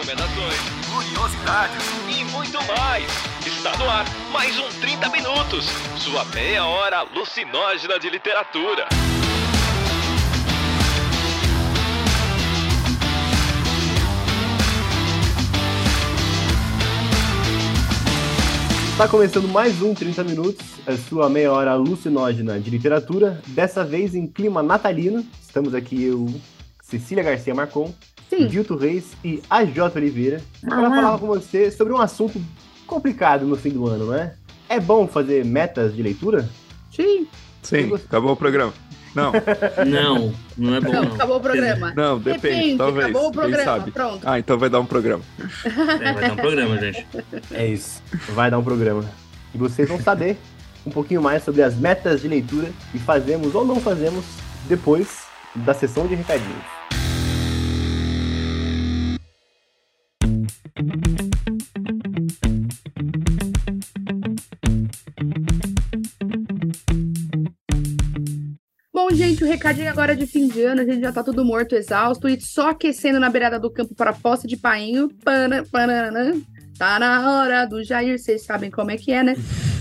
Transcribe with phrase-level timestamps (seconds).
[0.00, 0.58] recomendações,
[0.90, 3.04] curiosidades e muito mais.
[3.46, 5.66] Está no ar mais um 30 Minutos,
[5.98, 8.88] sua meia hora alucinógena de literatura.
[18.92, 24.14] Está começando mais um 30 Minutos, a sua meia hora alucinógena de literatura, dessa vez
[24.14, 25.26] em clima natalino.
[25.42, 26.26] Estamos aqui eu,
[26.82, 27.92] Cecília Garcia Marcon,
[28.30, 28.46] Sim.
[28.46, 32.40] Dilto Reis e AJ Oliveira para falar com você sobre um assunto
[32.86, 34.34] complicado no fim do ano, não é?
[34.68, 36.48] É bom fazer metas de leitura?
[36.94, 37.26] Sim.
[37.62, 38.72] Sim, acabou o programa.
[39.14, 39.32] Não,
[39.84, 41.14] Não, não é bom Não, não.
[41.14, 41.92] acabou o programa.
[41.96, 43.06] não, depende, talvez.
[43.06, 43.64] acabou o quem programa.
[43.64, 43.90] sabe.
[43.90, 44.20] Pronto.
[44.24, 45.24] Ah, então vai dar um programa.
[46.00, 47.06] É, vai dar um programa, gente.
[47.50, 48.00] É isso.
[48.32, 49.04] Vai dar um programa.
[49.52, 50.38] E vocês vão saber
[50.86, 54.24] um pouquinho mais sobre as metas de leitura que fazemos ou não fazemos
[54.68, 55.24] depois
[55.56, 56.79] da sessão de recadinhos.
[69.50, 72.70] Recadinho agora de fim de ano, a gente já tá tudo morto, exausto e só
[72.70, 75.08] aquecendo na beirada do campo para a posse de painho.
[75.24, 76.40] Pana, pananã.
[76.78, 79.34] Tá na hora do Jair, vocês sabem como é que é, né?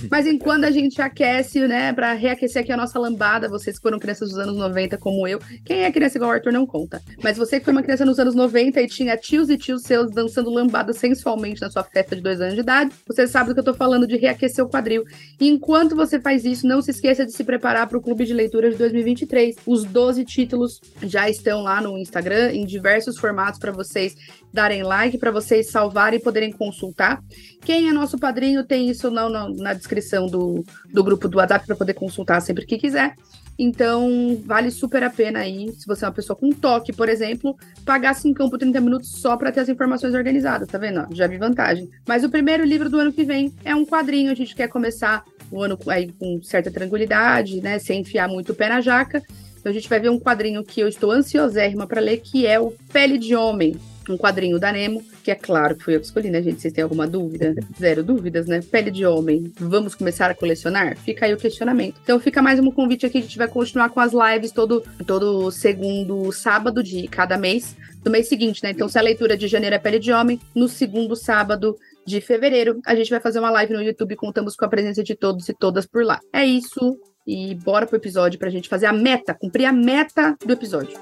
[0.10, 4.00] Mas enquanto a gente aquece, né, pra reaquecer aqui a nossa lambada, vocês que foram
[4.00, 7.02] crianças dos anos 90 como eu, quem é criança igual o Arthur não conta.
[7.24, 10.12] Mas você que foi uma criança nos anos 90 e tinha tios e tios seus
[10.12, 13.60] dançando lambada sensualmente na sua festa de dois anos de idade, você sabe do que
[13.60, 15.04] eu tô falando de reaquecer o quadril.
[15.40, 18.34] E enquanto você faz isso, não se esqueça de se preparar para o Clube de
[18.34, 19.58] Leitura de 2023.
[19.66, 24.16] Os 12 títulos já estão lá no Instagram, em diversos formatos para vocês
[24.52, 27.22] darem like, para vocês salvarem e poderem consultar.
[27.62, 29.89] Quem é nosso padrinho tem isso na, na, na descrição
[30.28, 33.16] do, do grupo do WhatsApp para poder consultar sempre que quiser.
[33.62, 37.58] Então, vale super a pena aí, se você é uma pessoa com toque, por exemplo,
[37.84, 41.06] pagar 5 por 30 minutos só para ter as informações organizadas, tá vendo?
[41.14, 41.90] Já vi vantagem.
[42.08, 45.26] Mas o primeiro livro do ano que vem é um quadrinho, a gente quer começar
[45.52, 49.22] o ano aí com certa tranquilidade, né, sem enfiar muito o pé na jaca.
[49.60, 52.58] Então a gente vai ver um quadrinho que eu estou ansiosérrima para ler, que é
[52.58, 53.78] o Pele de Homem,
[54.12, 56.62] um quadrinho da Nemo, que é claro que fui eu que escolhi, né, gente?
[56.62, 57.56] Vocês têm alguma dúvida?
[57.80, 58.62] Zero dúvidas, né?
[58.62, 60.98] Pele de homem, vamos começar a colecionar?
[60.98, 62.00] Fica aí o questionamento.
[62.04, 65.52] Então fica mais um convite aqui, a gente vai continuar com as lives todo, todo
[65.52, 68.72] segundo sábado de cada mês, do mês seguinte, né?
[68.72, 72.80] Então se a leitura de janeiro é Pele de Homem, no segundo sábado de fevereiro,
[72.86, 75.54] a gente vai fazer uma live no YouTube, contamos com a presença de todos e
[75.54, 76.20] todas por lá.
[76.34, 76.98] É isso,
[77.28, 80.98] e bora pro episódio pra gente fazer a meta, cumprir a meta do episódio.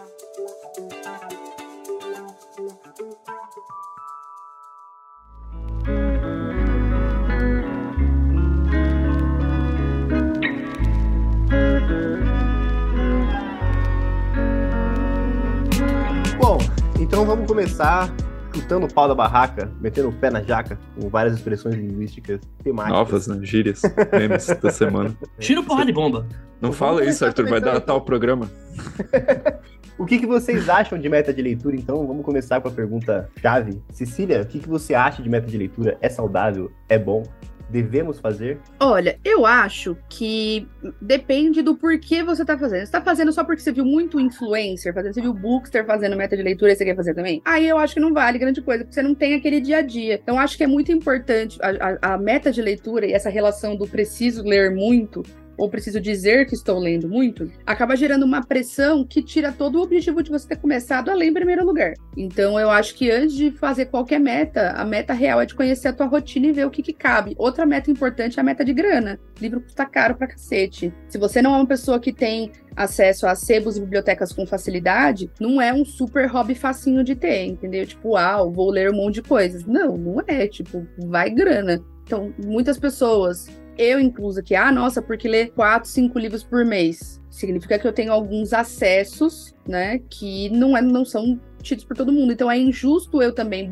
[17.07, 18.13] Então vamos começar
[18.53, 22.97] chutando o pau da barraca, metendo o pé na jaca, com várias expressões linguísticas temáticas.
[22.97, 23.39] Novas, né?
[23.43, 23.81] Gírias,
[24.11, 25.15] memes da semana.
[25.39, 26.27] Tira o porra de bomba.
[26.59, 28.49] Não Vamos fala isso, Arthur, vai dar tal programa.
[29.97, 31.75] O que, que vocês acham de meta de leitura?
[31.75, 33.81] Então, vamos começar com a pergunta chave.
[33.89, 35.97] Cecília, o que, que você acha de meta de leitura?
[35.99, 36.71] É saudável?
[36.87, 37.23] É bom?
[37.69, 38.59] Devemos fazer?
[38.79, 40.67] Olha, eu acho que
[41.01, 42.85] depende do porquê você tá fazendo.
[42.85, 46.37] Você tá fazendo só porque você viu muito influencer fazendo, você viu Bookster fazendo meta
[46.37, 47.41] de leitura e você quer fazer também?
[47.43, 49.81] Aí eu acho que não vale grande coisa, porque você não tem aquele dia a
[49.81, 50.15] dia.
[50.15, 53.75] Então, acho que é muito importante a, a, a meta de leitura e essa relação
[53.75, 55.23] do preciso ler muito
[55.57, 59.81] ou preciso dizer que estou lendo muito, acaba gerando uma pressão que tira todo o
[59.81, 61.93] objetivo de você ter começado a ler em primeiro lugar.
[62.15, 65.87] Então, eu acho que antes de fazer qualquer meta, a meta real é de conhecer
[65.87, 67.35] a tua rotina e ver o que, que cabe.
[67.37, 69.19] Outra meta importante é a meta de grana.
[69.39, 70.93] livro custa caro pra cacete.
[71.07, 75.31] Se você não é uma pessoa que tem acesso a sebos e bibliotecas com facilidade,
[75.39, 77.85] não é um super hobby facinho de ter, entendeu?
[77.85, 79.65] Tipo, ah, vou ler um monte de coisas.
[79.65, 80.47] Não, não é.
[80.47, 81.83] Tipo, vai grana.
[82.03, 83.47] Então, muitas pessoas
[83.77, 87.93] eu incluso aqui, ah, nossa, porque ler quatro, cinco livros por mês significa que eu
[87.93, 92.33] tenho alguns acessos, né, que não, é, não são tidos por todo mundo.
[92.33, 93.69] Então é injusto eu também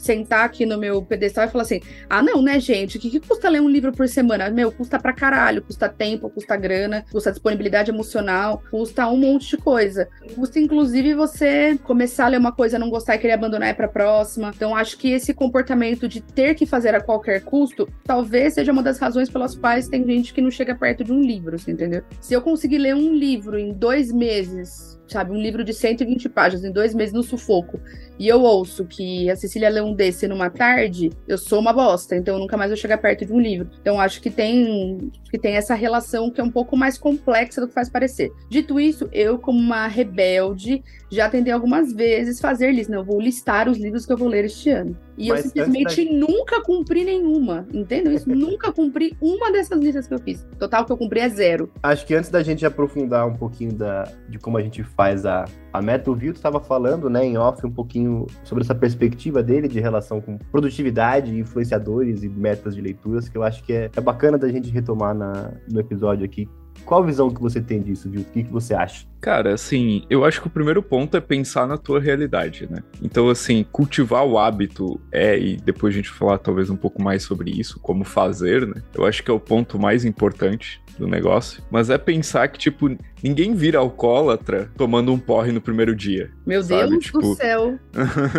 [0.00, 2.96] sentar aqui no meu pedestal e falar assim: ah, não, né, gente?
[2.96, 4.50] O que, que custa ler um livro por semana?
[4.50, 9.56] Meu, custa pra caralho, custa tempo, custa grana, custa disponibilidade emocional, custa um monte de
[9.56, 10.08] coisa.
[10.34, 13.88] Custa, inclusive, você começar a ler uma coisa, não gostar e querer abandonar ir pra
[13.88, 14.52] próxima.
[14.54, 18.82] Então, acho que esse comportamento de ter que fazer a qualquer custo, talvez seja uma
[18.82, 22.02] das razões pelas quais tem gente que não chega perto de um livro, entendeu?
[22.20, 26.64] Se eu conseguir ler um livro em dois meses, sabe, um livro de 120 páginas
[26.64, 27.78] em dois meses no sufoco,
[28.18, 32.16] e eu ouço que a Cecília leu maratão desse numa tarde, eu sou uma bosta,
[32.16, 33.68] então nunca mais vou chegar perto de um livro.
[33.80, 37.68] Então acho que tem que tem essa relação que é um pouco mais complexa do
[37.68, 38.30] que faz parecer.
[38.48, 43.20] Dito isso, eu como uma rebelde já tentei algumas vezes fazer lista, não, eu vou
[43.20, 44.96] listar os livros que eu vou ler este ano.
[45.20, 48.10] E Mas eu simplesmente antes nunca cumpri nenhuma, entendeu?
[48.14, 50.46] Isso nunca cumpri uma dessas listas que eu fiz.
[50.58, 51.70] Total que eu cumpri é zero.
[51.82, 55.44] Acho que antes da gente aprofundar um pouquinho da, de como a gente faz a,
[55.74, 59.68] a meta, o Vilto estava falando, né, em off, um pouquinho sobre essa perspectiva dele
[59.68, 64.00] de relação com produtividade, influenciadores e metas de leituras, que eu acho que é, é
[64.00, 66.48] bacana da gente retomar na, no episódio aqui.
[66.84, 68.28] Qual a visão que você tem disso, Vilto?
[68.30, 69.04] O que, que você acha?
[69.20, 72.78] Cara, assim, eu acho que o primeiro ponto é pensar na tua realidade, né?
[73.02, 77.22] Então, assim, cultivar o hábito é, e depois a gente falar talvez um pouco mais
[77.22, 78.82] sobre isso, como fazer, né?
[78.94, 81.62] Eu acho que é o ponto mais importante do negócio.
[81.70, 82.90] Mas é pensar que, tipo,
[83.22, 86.30] ninguém vira alcoólatra tomando um porre no primeiro dia.
[86.46, 87.78] Meu Sabe, Deus tipo- do céu.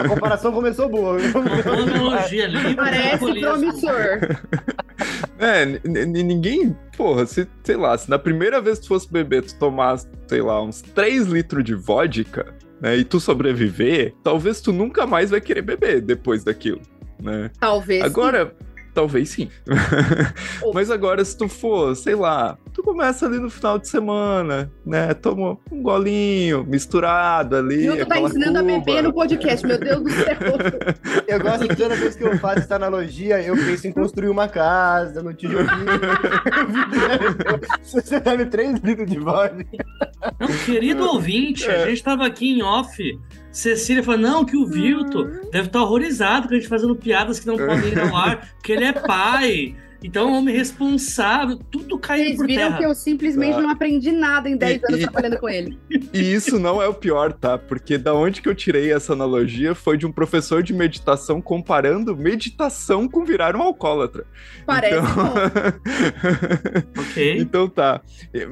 [0.03, 1.17] A comparação começou boa.
[1.17, 1.31] viu?
[1.41, 2.75] Uma analogia ali.
[2.75, 4.19] Parece promissor.
[5.41, 9.55] É, ninguém, porra, se, sei lá, se na primeira vez que tu fosse beber, tu
[9.57, 15.07] tomasse, sei lá, uns 3 litros de vodka, né, e tu sobreviver, talvez tu nunca
[15.07, 16.81] mais vai querer beber depois daquilo,
[17.19, 17.49] né?
[17.59, 18.03] Talvez.
[18.03, 18.53] Agora,
[18.93, 19.49] talvez sim.
[20.73, 25.13] Mas agora, se tu for, sei lá, tu começa ali no final de semana, né?
[25.13, 27.87] Toma um golinho misturado ali.
[27.87, 29.01] Tu tá ensinando a beber Cuba.
[29.03, 30.37] no podcast, meu Deus do céu.
[31.27, 34.47] Eu gosto que toda vez que eu faço essa analogia, eu penso em construir uma
[34.47, 35.69] casa no tijolinho.
[37.83, 39.65] Você 3 litros de vodka.
[40.39, 41.83] Não, querido ouvinte, É.
[41.83, 43.19] a gente tava aqui em off.
[43.51, 47.47] Cecília falou: não, que o Vilto deve estar horrorizado com a gente fazendo piadas que
[47.47, 49.75] não podem ir ao ar, porque ele é pai.
[50.03, 52.77] Então é um homem responsável, tudo caindo Vocês por viram terra.
[52.79, 53.61] que eu simplesmente Tá.
[53.61, 55.77] não aprendi nada em 10 E- anos e- trabalhando com ele.
[56.13, 57.57] E isso não é o pior, tá?
[57.57, 62.15] Porque da onde que eu tirei essa analogia foi de um professor de meditação comparando
[62.17, 64.25] meditação com virar um alcoólatra.
[64.65, 65.33] Parece Então-.
[66.97, 67.37] Ok.
[67.39, 68.01] Então tá.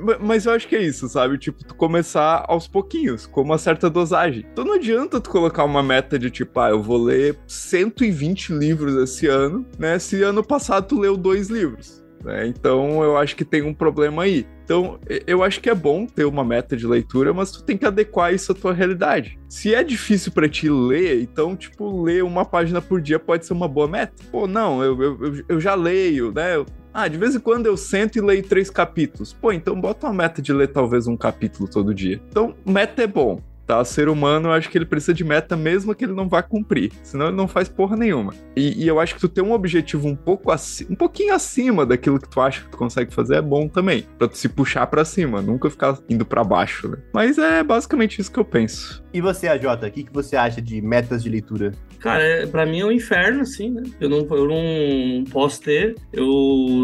[0.04, 1.38] Ma- Mas eu acho que é isso, sabe?
[1.38, 4.46] Tipo, tu começar aos pouquinhos, com uma certa dosagem.
[4.52, 8.96] Então não adianta tu colocar uma meta de tipo, ah, eu vou ler 120 livros
[8.96, 9.98] esse ano, né?
[10.00, 12.04] Se ano passado tu leu dois livros.
[12.24, 12.46] né?
[12.48, 14.46] Então eu acho que tem um problema aí.
[14.66, 17.86] Então eu acho que é bom ter uma meta de leitura, mas tu tem que
[17.86, 19.40] adequar isso à tua realidade.
[19.48, 23.54] Se é difícil pra ti ler, então, tipo, ler uma página por dia pode ser
[23.54, 24.14] uma boa meta.
[24.32, 26.64] Pô, não, eu, eu, eu- já leio, né?
[26.94, 29.32] Ah, de vez em quando eu sento e leio três capítulos.
[29.32, 32.20] Pô, então bota uma meta de ler talvez um capítulo todo dia.
[32.30, 33.40] Então, meta é bom.
[33.70, 36.28] Tá, o ser humano, eu acho que ele precisa de meta mesmo que ele não
[36.28, 36.92] vá cumprir.
[37.04, 38.34] Senão ele não faz porra nenhuma.
[38.56, 41.86] E, e eu acho que tu ter um objetivo um pouco aci- um pouquinho acima
[41.86, 44.06] daquilo que tu acha que tu consegue fazer é bom também.
[44.18, 46.98] Pra tu se puxar pra cima, nunca ficar indo pra baixo, né?
[47.14, 49.04] Mas é basicamente isso que eu penso.
[49.14, 51.72] E você, AJ, o que, que você acha de metas de leitura?
[52.00, 53.84] Cara, é, pra mim é um inferno, assim, né?
[54.02, 55.94] Eu não, eu não posso ter.
[56.12, 56.26] Eu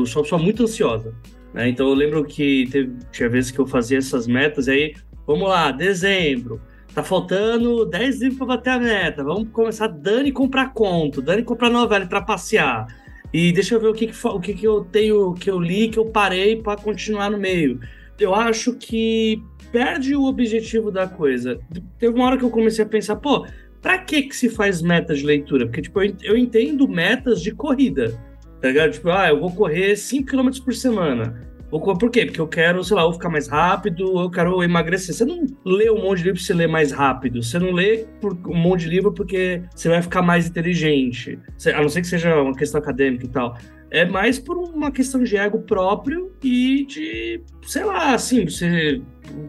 [0.06, 1.16] sou uma pessoa muito ansiosa.
[1.52, 1.68] Né?
[1.68, 4.94] Então eu lembro que teve, tinha vezes que eu fazia essas metas, aí,
[5.26, 6.62] vamos lá, dezembro.
[6.96, 9.22] Tá faltando 10 livros pra bater a meta.
[9.22, 12.88] Vamos começar Dani comprar conto, Dani comprar novela e trapacear.
[13.34, 15.90] E deixa eu ver o que, que, o que, que eu tenho, que eu li,
[15.90, 17.82] que eu parei pra continuar no meio.
[18.18, 19.44] Eu acho que
[19.74, 21.60] perde o objetivo da coisa.
[22.00, 23.46] Teve uma hora que eu comecei a pensar, pô,
[23.82, 25.66] pra que que se faz metas de leitura?
[25.66, 28.18] Porque, tipo, eu entendo metas de corrida,
[28.62, 28.94] tá ligado?
[28.94, 31.46] Tipo, ah, eu vou correr 5 km por semana.
[31.70, 32.26] Por quê?
[32.26, 35.14] Porque eu quero, sei lá, eu ficar mais rápido, eu quero emagrecer.
[35.14, 37.44] Você não lê um monte de livro pra você ler mais rápido.
[37.44, 38.06] Você não lê
[38.48, 41.40] um monte de livro porque você vai ficar mais inteligente.
[41.74, 43.58] A não ser que seja uma questão acadêmica e tal.
[43.92, 49.02] É mais por uma questão de ego próprio e de, sei lá, assim, você,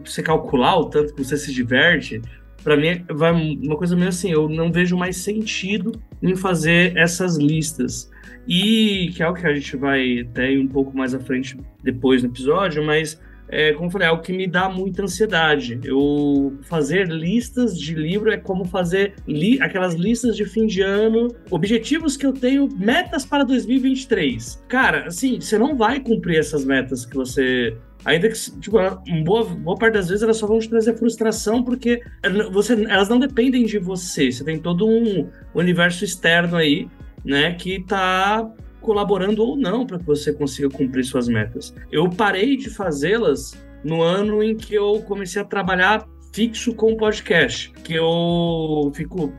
[0.03, 2.21] você calcular o tanto que você se diverte.
[2.67, 7.37] Pra mim, vai uma coisa meio assim, eu não vejo mais sentido em fazer essas
[7.37, 8.11] listas.
[8.45, 12.21] E que é algo que a gente vai ir um pouco mais à frente depois
[12.21, 13.17] no episódio, mas
[13.49, 15.79] é, como eu falei, é algo que me dá muita ansiedade.
[15.83, 21.33] Eu fazer listas de livro é como fazer li aquelas listas de fim de ano,
[21.49, 24.63] objetivos que eu tenho, metas para 2023.
[24.67, 27.75] Cara, assim, você não vai cumprir essas metas que você
[28.05, 28.77] Ainda que, tipo,
[29.25, 32.01] boa, boa parte das vezes elas só vão te trazer frustração porque
[32.51, 34.31] você, elas não dependem de você.
[34.31, 36.87] Você tem todo um universo externo aí,
[37.25, 38.49] né, que tá
[38.87, 41.75] colaborando ou não para que você consiga cumprir suas metas.
[41.91, 43.51] Eu parei de fazê-las
[43.83, 49.33] no ano em que eu comecei a trabalhar fixo com o podcast, que eu fico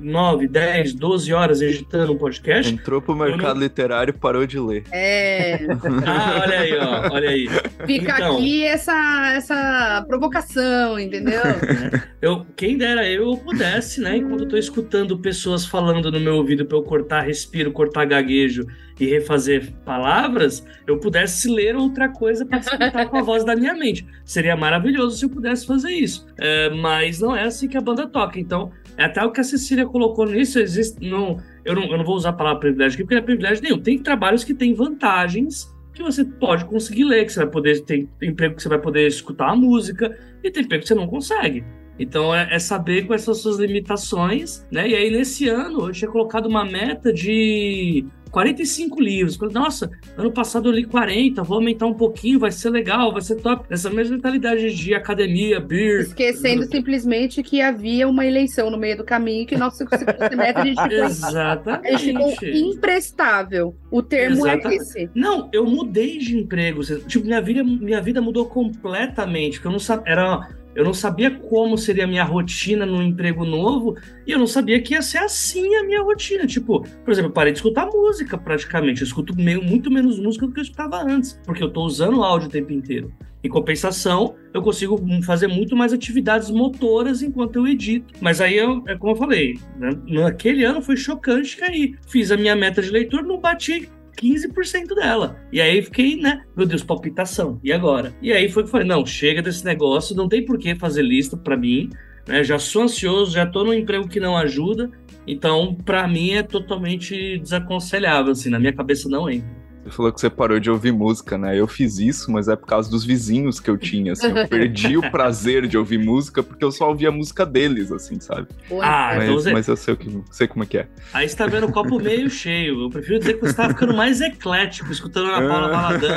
[0.00, 2.72] 9, 10, 12 horas editando um podcast.
[2.72, 3.62] Entrou pro mercado não...
[3.62, 4.84] literário e parou de ler.
[4.90, 5.58] É.
[6.06, 7.48] ah, olha aí, ó, olha aí.
[7.86, 11.40] Fica então, aqui essa, essa provocação, entendeu?
[12.20, 16.66] Eu, quem dera eu pudesse, né, enquanto eu tô escutando pessoas falando no meu ouvido
[16.66, 18.66] para eu cortar respiro, cortar gaguejo
[19.00, 23.72] e refazer palavras, eu pudesse ler outra coisa para escutar com a voz da minha
[23.72, 24.06] mente.
[24.22, 26.26] Seria maravilhoso se eu pudesse fazer isso.
[26.38, 28.38] É, mas não é assim que a banda toca.
[28.38, 30.58] Então, é até o que a Cecília colocou nisso.
[30.58, 33.24] Existe, não, eu, não, eu não vou usar a palavra privilégio aqui, porque não é
[33.24, 33.78] privilégio nenhum.
[33.78, 37.80] Tem trabalhos que têm vantagens que você pode conseguir ler, que você vai poder.
[37.82, 41.06] Tem emprego que você vai poder escutar a música, e tem emprego que você não
[41.06, 41.64] consegue.
[41.98, 44.88] Então é, é, saber quais são as suas limitações, né?
[44.88, 49.38] E aí nesse ano eu tinha colocado uma meta de 45 livros.
[49.52, 53.36] Nossa, ano passado eu li 40, vou aumentar um pouquinho, vai ser legal, vai ser
[53.36, 53.66] top.
[53.70, 56.00] Essa mesma mentalidade de academia, beer.
[56.00, 60.82] Esquecendo simplesmente que havia uma eleição no meio do caminho que nosso semestre a gente
[60.82, 61.98] ficou, Exatamente.
[61.98, 63.76] Ficou imprestável.
[63.90, 64.80] O termo é Exatamente.
[64.80, 65.10] é esse.
[65.14, 66.82] Não, eu mudei de emprego.
[67.06, 69.54] Tipo, minha vida, minha vida mudou completamente.
[69.54, 70.12] Porque eu não sabia.
[70.12, 73.96] Era eu não sabia como seria a minha rotina no emprego novo
[74.26, 76.46] e eu não sabia que ia ser assim a minha rotina.
[76.46, 79.00] Tipo, por exemplo, eu parei de escutar música praticamente.
[79.00, 82.22] Eu escuto meio, muito menos música do que eu escutava antes, porque eu estou usando
[82.22, 83.12] áudio o tempo inteiro.
[83.42, 88.12] Em compensação, eu consigo fazer muito mais atividades motoras enquanto eu edito.
[88.20, 89.90] Mas aí, eu, é como eu falei, né?
[90.06, 93.88] naquele ano foi chocante que aí fiz a minha meta de leitura, não bati
[94.20, 95.40] 15% dela.
[95.52, 96.44] E aí fiquei, né?
[96.56, 97.58] Meu Deus, palpitação.
[97.64, 98.14] E agora?
[98.20, 101.36] E aí foi que falei: não, chega desse negócio, não tem por que fazer lista
[101.36, 101.90] para mim.
[102.28, 102.44] Né?
[102.44, 104.90] Já sou ansioso, já tô num emprego que não ajuda.
[105.26, 108.32] Então, para mim, é totalmente desaconselhável.
[108.32, 109.59] Assim, na minha cabeça não entra.
[109.84, 111.58] Você falou que você parou de ouvir música, né?
[111.58, 114.28] Eu fiz isso, mas é por causa dos vizinhos que eu tinha, assim.
[114.28, 118.20] Eu perdi o prazer de ouvir música porque eu só ouvia a música deles, assim,
[118.20, 118.48] sabe?
[118.80, 119.52] Ah, mas, então você...
[119.52, 120.88] mas eu sei, o que, sei como é que é.
[121.12, 122.82] Aí você tá vendo o copo meio cheio.
[122.84, 126.10] Eu prefiro dizer que você tá ficando mais eclético, escutando a Paula Baladão.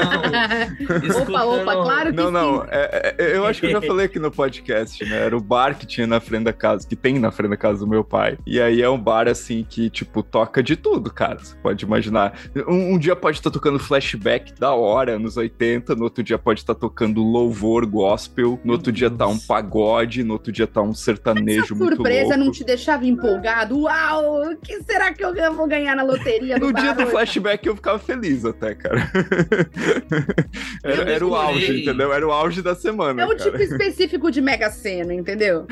[1.04, 1.24] escutando...
[1.34, 2.32] Opa, opa, claro que Não, sim.
[2.34, 2.66] não.
[2.70, 5.18] É, é, eu acho que eu já falei aqui no podcast, né?
[5.26, 7.80] Era o bar que tinha na frente da casa, que tem na frente da casa
[7.80, 8.38] do meu pai.
[8.46, 11.40] E aí é um bar, assim, que, tipo, toca de tudo, cara.
[11.40, 12.34] Você pode imaginar.
[12.68, 16.62] Um, um dia pode estar tocando flashback da hora, anos 80, no outro dia pode
[16.62, 20.82] estar tá tocando louvor, gospel, no outro dia tá um pagode, no outro dia tá
[20.82, 23.80] um sertanejo Essa muito surpresa não te deixava empolgado?
[23.80, 27.76] Uau, o que será que eu vou ganhar na loteria No dia do flashback eu
[27.76, 29.12] ficava feliz até, cara.
[30.84, 32.12] era, era o auge, entendeu?
[32.12, 33.22] Era o auge da semana.
[33.22, 33.40] É um cara.
[33.40, 35.68] tipo específico de Mega Sena, entendeu?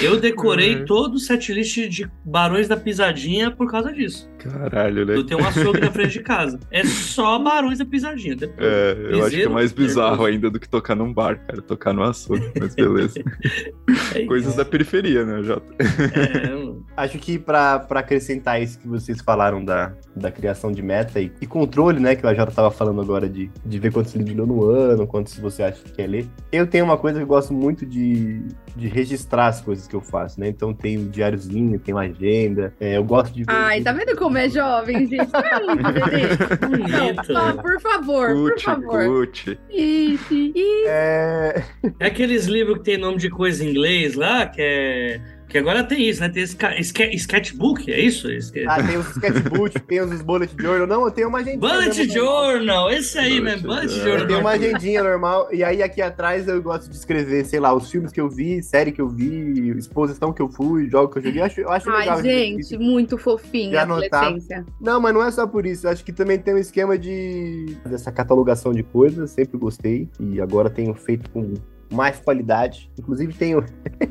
[0.00, 0.84] Eu decorei uhum.
[0.86, 4.30] todo o setlist de Barões da Pisadinha por causa disso.
[4.38, 5.16] Caralho, né?
[5.16, 6.53] Eu tenho um açougue na frente de casa.
[6.70, 8.36] É só Barões da Pisadinha.
[8.36, 11.38] Depois, é, eu piseiro, acho que é mais bizarro ainda do que tocar num bar,
[11.46, 11.62] cara.
[11.62, 13.20] Tocar no açougue, mas beleza.
[14.14, 15.72] é Coisas da periferia, né, Jota?
[15.78, 21.32] É, acho que para acrescentar isso que vocês falaram da, da criação de meta e,
[21.40, 24.46] e controle, né, que o AJ tava falando agora de, de ver quantos livros leu
[24.46, 26.26] no ano, quantos você acha que quer ler.
[26.52, 28.42] Eu tenho uma coisa que eu gosto muito de,
[28.76, 30.48] de registrar as coisas que eu faço, né?
[30.48, 32.74] Então tem um diáriozinho, tem uma agenda.
[32.80, 33.44] É, eu gosto de.
[33.46, 35.30] Ai, tá vendo como é jovem, gente?
[37.28, 39.06] Não é por favor, Cute, por favor.
[39.06, 39.58] Cute.
[39.70, 40.88] Isso, isso.
[40.88, 41.64] É...
[42.00, 45.84] é aqueles livros que tem nome de coisa em inglês lá, que é que agora
[45.84, 46.28] tem isso, né?
[46.28, 46.56] Tem esse
[47.14, 48.28] sketchbook, é isso?
[48.66, 50.86] Ah, tem os sketchbook, tem os bullet journal.
[50.86, 51.58] Não, eu tenho uma agendinha.
[51.58, 54.18] Bullet journal, esse aí bullet mesmo, bullet journal.
[54.18, 57.74] Eu tenho uma agendinha normal, e aí aqui atrás eu gosto de escrever, sei lá,
[57.74, 61.18] os filmes que eu vi, série que eu vi, exposição que eu fui, jogo que
[61.18, 61.40] eu joguei.
[61.40, 62.22] Eu acho, eu acho Ai, legal.
[62.22, 64.64] gente, muito fofinho a adolescência.
[64.80, 65.86] Não, mas não é só por isso.
[65.86, 70.40] Eu acho que também tem um esquema de dessa catalogação de coisas, sempre gostei, e
[70.40, 71.54] agora tenho feito com
[71.90, 72.90] mais qualidade.
[72.98, 73.64] Inclusive tenho.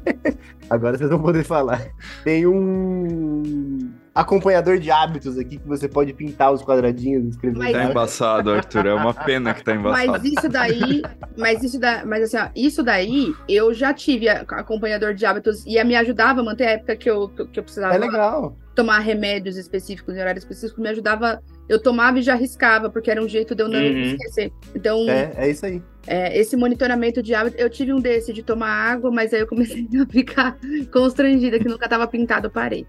[0.70, 1.82] Agora vocês vão poder falar.
[2.24, 7.58] Tem um acompanhador de hábitos aqui que você pode pintar os quadradinhos, escrever.
[7.58, 7.74] Mas...
[7.74, 8.86] Tá embaçado, Arthur.
[8.86, 10.12] É uma pena que tá embaçado.
[10.12, 11.02] Mas isso daí,
[11.38, 15.84] mas isso da, mas assim, ó, isso daí eu já tive acompanhador de hábitos e
[15.84, 17.96] me ajudava a manter a época que eu, que eu precisava.
[17.96, 18.58] É legal.
[18.76, 23.24] Tomar remédios específicos, em horários específicos, me ajudava eu tomava e já riscava, porque era
[23.24, 24.02] um jeito de eu não uhum.
[24.02, 24.52] esquecer.
[24.76, 25.10] Então.
[25.10, 25.82] É, é isso aí.
[26.06, 29.48] É, esse monitoramento de hábito, eu tive um desse de tomar água, mas aí eu
[29.48, 30.58] comecei a ficar
[30.92, 32.86] constrangida, que nunca estava pintado, eu parei.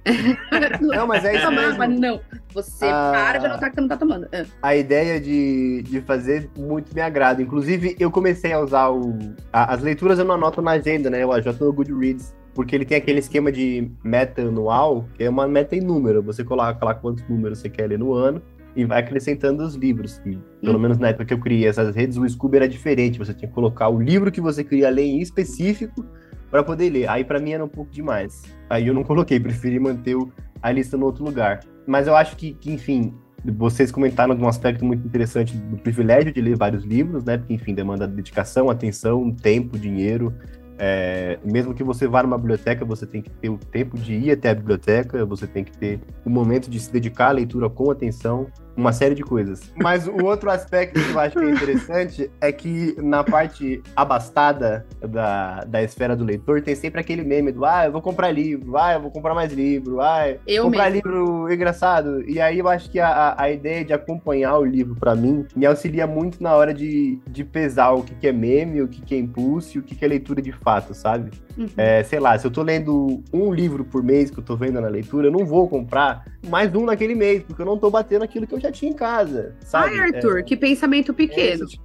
[0.81, 1.87] Não, mas é isso mesmo.
[2.01, 2.21] Não,
[2.53, 4.27] você ah, para de anotar que você não tá tomando.
[4.33, 4.45] Ah.
[4.61, 7.41] A ideia de, de fazer muito me agrada.
[7.41, 9.17] Inclusive, eu comecei a usar o...
[9.53, 11.23] A, as leituras eu não anoto na agenda, né?
[11.23, 15.47] Eu ajoto no Goodreads porque ele tem aquele esquema de meta anual, que é uma
[15.49, 16.23] meta em número.
[16.23, 18.41] Você coloca lá quantos números você quer ler no ano,
[18.77, 20.21] e vai acrescentando os livros.
[20.27, 23.19] E, pelo menos na época que eu criei essas redes, o Scooby era diferente.
[23.19, 26.05] Você tinha que colocar o livro que você queria ler em específico
[26.51, 27.09] para poder ler.
[27.09, 28.43] Aí para mim era um pouco demais.
[28.69, 30.17] Aí eu não coloquei, preferi manter
[30.61, 31.61] a lista no outro lugar.
[31.87, 36.33] Mas eu acho que, que, enfim, vocês comentaram de um aspecto muito interessante do privilégio
[36.33, 37.37] de ler vários livros, né?
[37.37, 40.33] Porque, enfim, demanda dedicação, atenção, tempo, dinheiro.
[40.79, 44.31] É, mesmo que você vá numa biblioteca, você tem que ter o tempo de ir
[44.33, 47.91] até a biblioteca, você tem que ter o momento de se dedicar à leitura com
[47.91, 49.73] atenção uma série de coisas.
[49.77, 54.87] Mas o outro aspecto que eu acho que é interessante é que na parte abastada
[55.01, 58.77] da, da esfera do leitor tem sempre aquele meme do ah, eu vou comprar livro,
[58.77, 61.09] ah, eu vou comprar mais livro, ah, Eu comprar mesmo.
[61.09, 62.23] livro engraçado.
[62.29, 65.47] E aí eu acho que a, a- a ideia de acompanhar o livro pra mim
[65.55, 69.01] me auxilia muito na hora de, de pesar o que, que é meme, o que,
[69.03, 71.31] que é impulso e o que, que é leitura de fato, sabe?
[71.57, 71.69] Uhum.
[71.77, 74.81] É, sei lá, se eu tô lendo um livro por mês que eu tô vendo
[74.81, 78.23] na leitura, eu não vou comprar mais um naquele mês, porque eu não tô batendo
[78.25, 79.99] aquilo que eu já tinha em casa, sabe?
[79.99, 81.65] Ai, Arthur, que pensamento É, pequeno.
[81.65, 81.79] esse,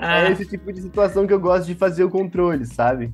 [0.00, 3.12] é esse tipo de situação que eu gosto de fazer o controle, sabe?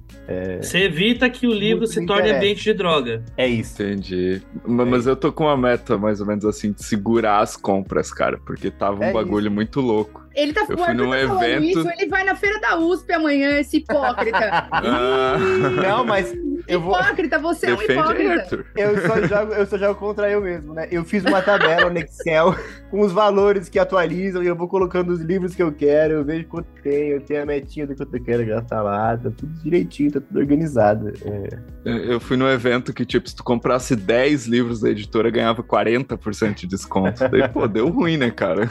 [0.60, 2.36] Você evita que o livro Muito se torne interessa.
[2.38, 3.22] ambiente de droga.
[3.36, 3.82] É isso.
[3.82, 4.42] Entendi.
[4.66, 8.12] Ma- Mas eu tô com uma meta mais ou menos assim de segurar as compras,
[8.12, 10.19] cara, porque tava um É bagulho muito louco.
[10.34, 12.60] Ele tá, Eu o fui Arthur num tá falando evento- isso, ele vai na feira
[12.60, 14.68] da USP amanhã, esse hipócrita.
[14.72, 15.36] Ah,
[15.82, 16.32] Não, mas
[16.68, 16.94] eu vou.
[16.98, 18.32] Hipócrita, você é um defende hipócrita.
[18.34, 18.66] Arthur.
[18.76, 20.86] Eu só, jogo, eu só jogo contra eu mesmo, né?
[20.90, 22.54] Eu fiz uma tabela no Excel
[22.90, 26.24] com os valores que atualizam e eu vou colocando os livros que eu quero, eu
[26.24, 29.52] vejo quanto tem, eu tenho a metinha do quanto eu quero gastar lá, tá tudo
[29.62, 31.12] direitinho, tá tudo organizado.
[31.24, 31.48] É.
[31.84, 36.54] Eu fui num evento que, tipo, se tu comprasse 10 livros da editora, ganhava 40%
[36.54, 37.26] de desconto.
[37.28, 38.68] Daí, pô, deu ruim, né, cara?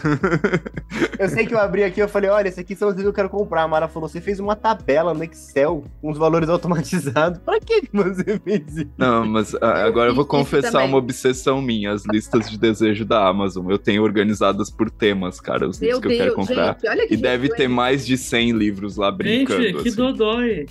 [1.18, 3.20] Eu sei que eu abri aqui, eu falei, olha, esses aqui são os livros que
[3.20, 3.64] eu quero comprar.
[3.64, 7.40] A Mara falou, você fez uma tabela no Excel com os valores automatizados.
[7.40, 8.92] Pra que você fez isso?
[8.98, 13.28] Não, mas ah, agora eu vou confessar uma obsessão minha, as listas de desejo da
[13.28, 13.70] Amazon.
[13.70, 16.74] Eu tenho organizadas por temas, cara, os livros Meu que eu quero comprar.
[16.74, 19.64] gente, olha que E deve ter mais de 100 livros lá brincando.
[19.64, 19.98] Gente, que assim.
[19.98, 20.68] dodói.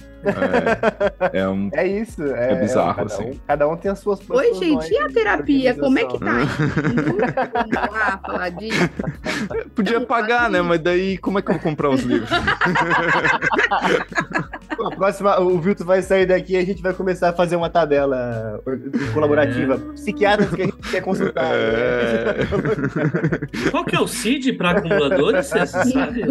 [1.33, 2.23] É, é um É isso.
[2.23, 3.25] É, É bizarro, cada, assim.
[3.25, 5.75] um, cada um tem as suas Oi, gente, e a terapia?
[5.75, 6.39] Como é que tá?
[7.55, 8.91] Vamos lá falar disso.
[9.75, 10.61] Podia Não, pagar, né?
[10.69, 12.29] Mas daí como é que eu vou comprar os livros?
[14.79, 17.69] A próxima, o Vilto vai sair daqui e a gente vai começar a fazer uma
[17.69, 18.79] tabela or-
[19.13, 19.77] colaborativa.
[19.95, 21.47] Psiquiatras que a gente quer consultar.
[21.53, 22.47] É.
[23.73, 25.47] Qual que é o CID para acumuladores?
[25.49, 26.23] Você sabe?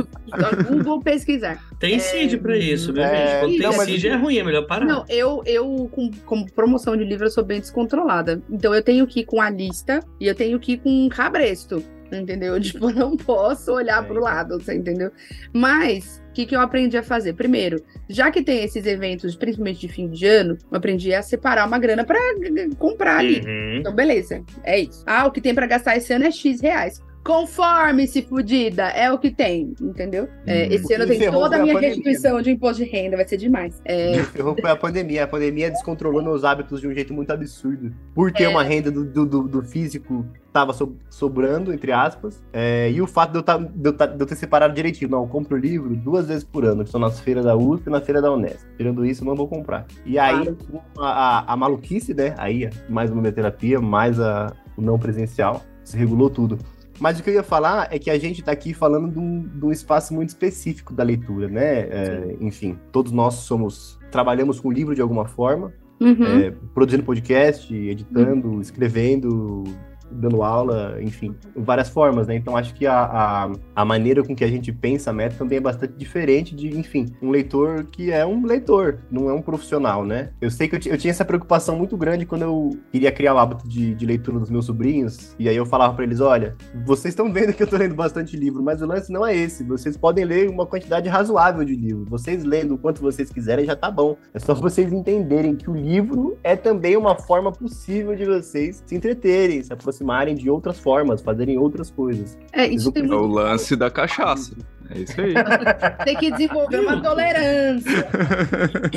[0.69, 1.57] Google pesquisar.
[1.77, 3.39] Tem CID pra isso, viu, É, gente?
[3.41, 4.85] Quando não, tem mas- CID é ruim, é melhor parar.
[4.85, 8.41] Não, eu, eu com, com promoção de livro, eu sou bem descontrolada.
[8.49, 11.09] Então eu tenho que ir com a lista e eu tenho que ir com um
[11.09, 11.83] cabresto.
[12.11, 12.59] Entendeu?
[12.61, 14.05] Tipo, não posso olhar É.
[14.07, 15.11] pro lado, você entendeu?
[15.53, 17.33] Mas, o que, que eu aprendi a fazer?
[17.33, 21.67] Primeiro, já que tem esses eventos, principalmente de fim de ano, eu aprendi a separar
[21.67, 23.39] uma grana pra eh, comprar ali.
[23.41, 23.77] Uhum.
[23.79, 24.43] Então, beleza.
[24.63, 25.03] É isso.
[25.05, 27.01] Ah, o que tem pra gastar esse ano é X reais.
[27.27, 30.27] Conforme-se, fudida, é o que tem, entendeu?
[30.45, 30.67] É, Hum.
[30.71, 32.89] esse ano eu tenho Encerrou toda a foi a minha pandemia, restituição de imposto de
[32.89, 33.81] renda, vai ser demais.
[33.85, 35.23] É, ferrou foi a pandemia.
[35.23, 37.91] A pandemia descontrolou meus hábitos de um jeito muito absurdo.
[38.15, 38.47] Por ter É.
[38.49, 42.41] uma renda do, do, do- do físico tava so- sobrando, entre aspas.
[42.53, 45.11] é, e o fato de eu, tá- de, eu tá- de eu ter separado direitinho.
[45.11, 47.89] Não, eu compro livro duas vezes por ano, que são nas feiras da USP e
[47.91, 48.65] na feira da Unesp.
[48.77, 49.85] Tirando isso, eu não vou comprar.
[50.05, 50.55] E aí,
[50.97, 51.05] a,
[51.39, 52.33] a- a maluquice, né?
[52.37, 56.57] Aí, mais uma terapia, mais a, o não presencial, se regulou tudo.
[56.99, 59.41] Mas o que eu ia falar é que a gente está aqui falando de um,
[59.41, 61.79] de um espaço muito específico da leitura, né?
[61.81, 66.39] É, enfim, todos nós somos trabalhamos com livro de alguma forma, uhum.
[66.39, 69.63] é, produzindo podcast, editando, escrevendo,
[70.11, 72.35] dando aula, enfim, várias formas, né?
[72.35, 75.57] Então acho que a, a, a maneira com que a gente pensa a meta também
[75.57, 80.05] é bastante diferente de, enfim, um leitor que é um leitor, não é um profissional,
[80.05, 80.29] né?
[80.41, 83.37] Eu sei que eu, eu tinha essa preocupação muito grande quando eu queria criar o
[83.37, 87.11] hábito de, de leitura dos meus sobrinhos, e aí eu falava pra eles, olha, vocês
[87.13, 89.97] estão vendo que eu tô lendo bastante livro, mas o lance não é esse, vocês
[89.97, 93.91] podem ler uma quantidade razoável de livro, vocês lendo o quanto vocês quiserem já tá
[93.91, 98.83] bom, é só vocês entenderem que o livro é também uma forma possível de vocês
[98.85, 99.96] se entreterem, se aproximarem
[100.35, 102.37] de outras formas, fazerem outras coisas.
[102.51, 104.55] É, isso tem É o lance da cachaça.
[104.93, 105.33] É isso aí.
[106.05, 108.07] Tem que desenvolver uma tolerância.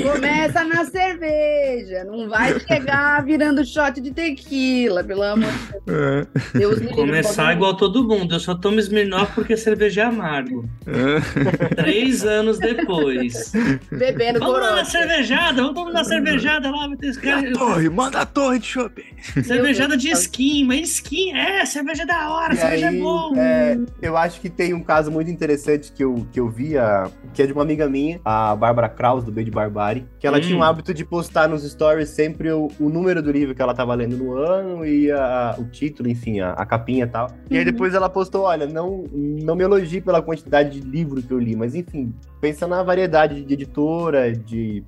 [0.01, 2.03] Começa na cerveja.
[2.05, 5.49] Não vai chegar virando shot de tequila, pelo amor
[5.87, 6.21] É.
[6.53, 6.75] de Deus.
[6.79, 8.35] me livre, Começar pode- igual todo mundo.
[8.35, 10.67] Eu só tomo Smirnoff porque cerveja é amargo.
[11.75, 13.51] Três anos depois.
[13.91, 14.91] Bebendo Vamos lá na corote.
[14.91, 16.87] cervejada, vamos tomar na cervejada lá.
[16.87, 19.03] vai ter esse cara- Torre, manda a torre de shopping.
[19.43, 20.21] Cervejada de Deus.
[20.21, 23.33] skin, mas skin, é, cerveja é da hora, E cerveja é aí, bom.
[23.35, 27.41] é, eu acho que tem um caso muito interessante que eu, que eu via que
[27.41, 30.41] é de uma amiga minha, a Bárbara Kraus, do B de Barbari, que ela Hum.
[30.41, 33.73] tinha o hábito de postar nos stories sempre o, o número do livro que ela
[33.73, 37.27] tava lendo no ano e a- o título, enfim, a, a capinha e tal.
[37.49, 37.71] E aí Uhum.
[37.71, 41.55] depois ela postou, olha, não, não me elogie pela quantidade de livro que eu li,
[41.55, 44.83] mas enfim, pensa na variedade de editora, de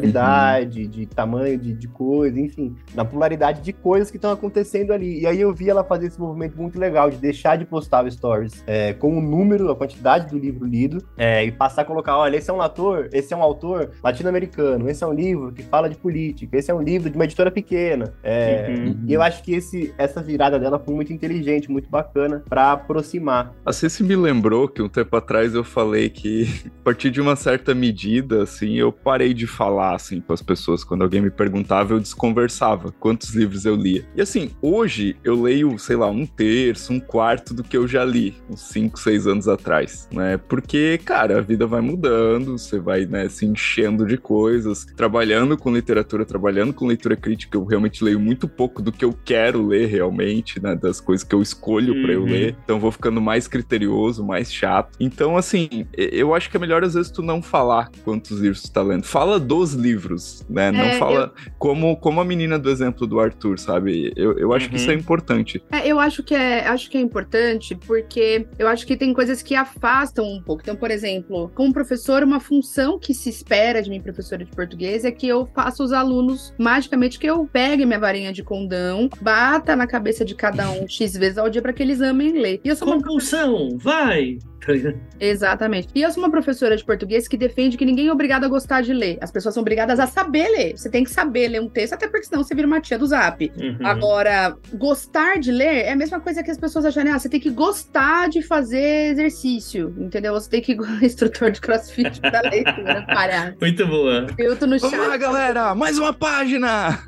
[0.00, 5.20] nacionalidade, de tamanho de, de coisa, enfim, na pluralidade de coisas que estão acontecendo ali.
[5.20, 8.10] E aí eu vi ela fazer esse movimento muito legal de deixar de postar o
[8.10, 12.16] stories é, com o número, a quantidade do livro lido, é, e passar a colocar,
[12.16, 15.62] olha, esse é um ator, esse é um autor latino-americano, esse é um livro que
[15.62, 18.12] fala de política, esse é um livro de uma editora pequena.
[18.22, 19.04] É, Uhum.
[19.06, 23.54] E eu acho que esse, essa virada dela foi muito inteligente, muito bacana para aproximar.
[23.64, 26.48] A Ceci me lembrou que um tempo atrás eu falei que,
[26.80, 30.84] a partir de uma certa medida, assim, eu parei de falar, assim, para as pessoas.
[30.84, 34.04] Quando alguém me perguntava, eu desconversava quantos livros eu lia.
[34.14, 38.04] E, assim, hoje eu leio, sei lá, um terço, um quarto do que eu já
[38.04, 40.36] li, uns 5, 6 anos atrás, né?
[40.36, 45.72] Porque, cara, a vida vai mudando, você vai, né, se enchendo de coisas, trabalhando com
[45.72, 49.86] literatura, trabalhando com leitura crítica, eu realmente leio muito pouco do que eu quero ler
[49.86, 50.74] realmente, né?
[50.74, 52.30] Das coisas que eu escolho para eu Uhum.
[52.30, 52.56] ler.
[52.64, 54.90] Então eu vou ficando mais criterioso, mais chato.
[55.00, 58.72] Então, assim, eu acho que é melhor às vezes tu não falar quantos livros tu
[58.72, 59.04] tá lendo.
[59.04, 60.70] Fala dos livros, né?
[60.70, 64.12] Não É, fala como, como a menina do exemplo do Arthur, sabe?
[64.16, 64.80] Eu, eu acho que Uhum.
[64.80, 65.62] isso é importante.
[65.72, 69.42] É, eu acho que é, acho que é importante porque eu acho que tem coisas
[69.42, 70.62] que afastam um pouco.
[70.62, 75.04] Então, por exemplo, como professor, uma função que se espera de mim, professora de português,
[75.04, 79.74] é que eu faça os alunos magicamente que eu pegue minha varinha de condão, bata
[79.74, 82.60] na cabeça de cada um X vezes ao dia para que eles amem ler.
[82.64, 84.38] E eu sou uma Compulsão, vai!
[84.66, 85.00] Ligado?
[85.20, 85.88] Exatamente.
[85.94, 88.82] E eu sou uma professora de português que defende que ninguém é obrigado a gostar
[88.82, 89.18] de ler.
[89.20, 90.76] As pessoas são obrigadas a saber ler.
[90.76, 93.06] Você tem que saber ler um texto, até porque senão você vira uma tia do
[93.06, 93.52] zap.
[93.56, 93.86] Uhum.
[93.86, 97.40] Agora, gostar de ler é a mesma coisa que as pessoas acharem, ah, você tem
[97.40, 100.34] que gostar de fazer exercício, entendeu?
[100.34, 103.54] Você tem que instrutor de crossfit pra leitura, parar.
[103.60, 104.26] Muito boa.
[104.38, 105.18] Eu tô no Vamos lá, chat.
[105.18, 105.74] galera!
[105.74, 106.98] Mais uma página!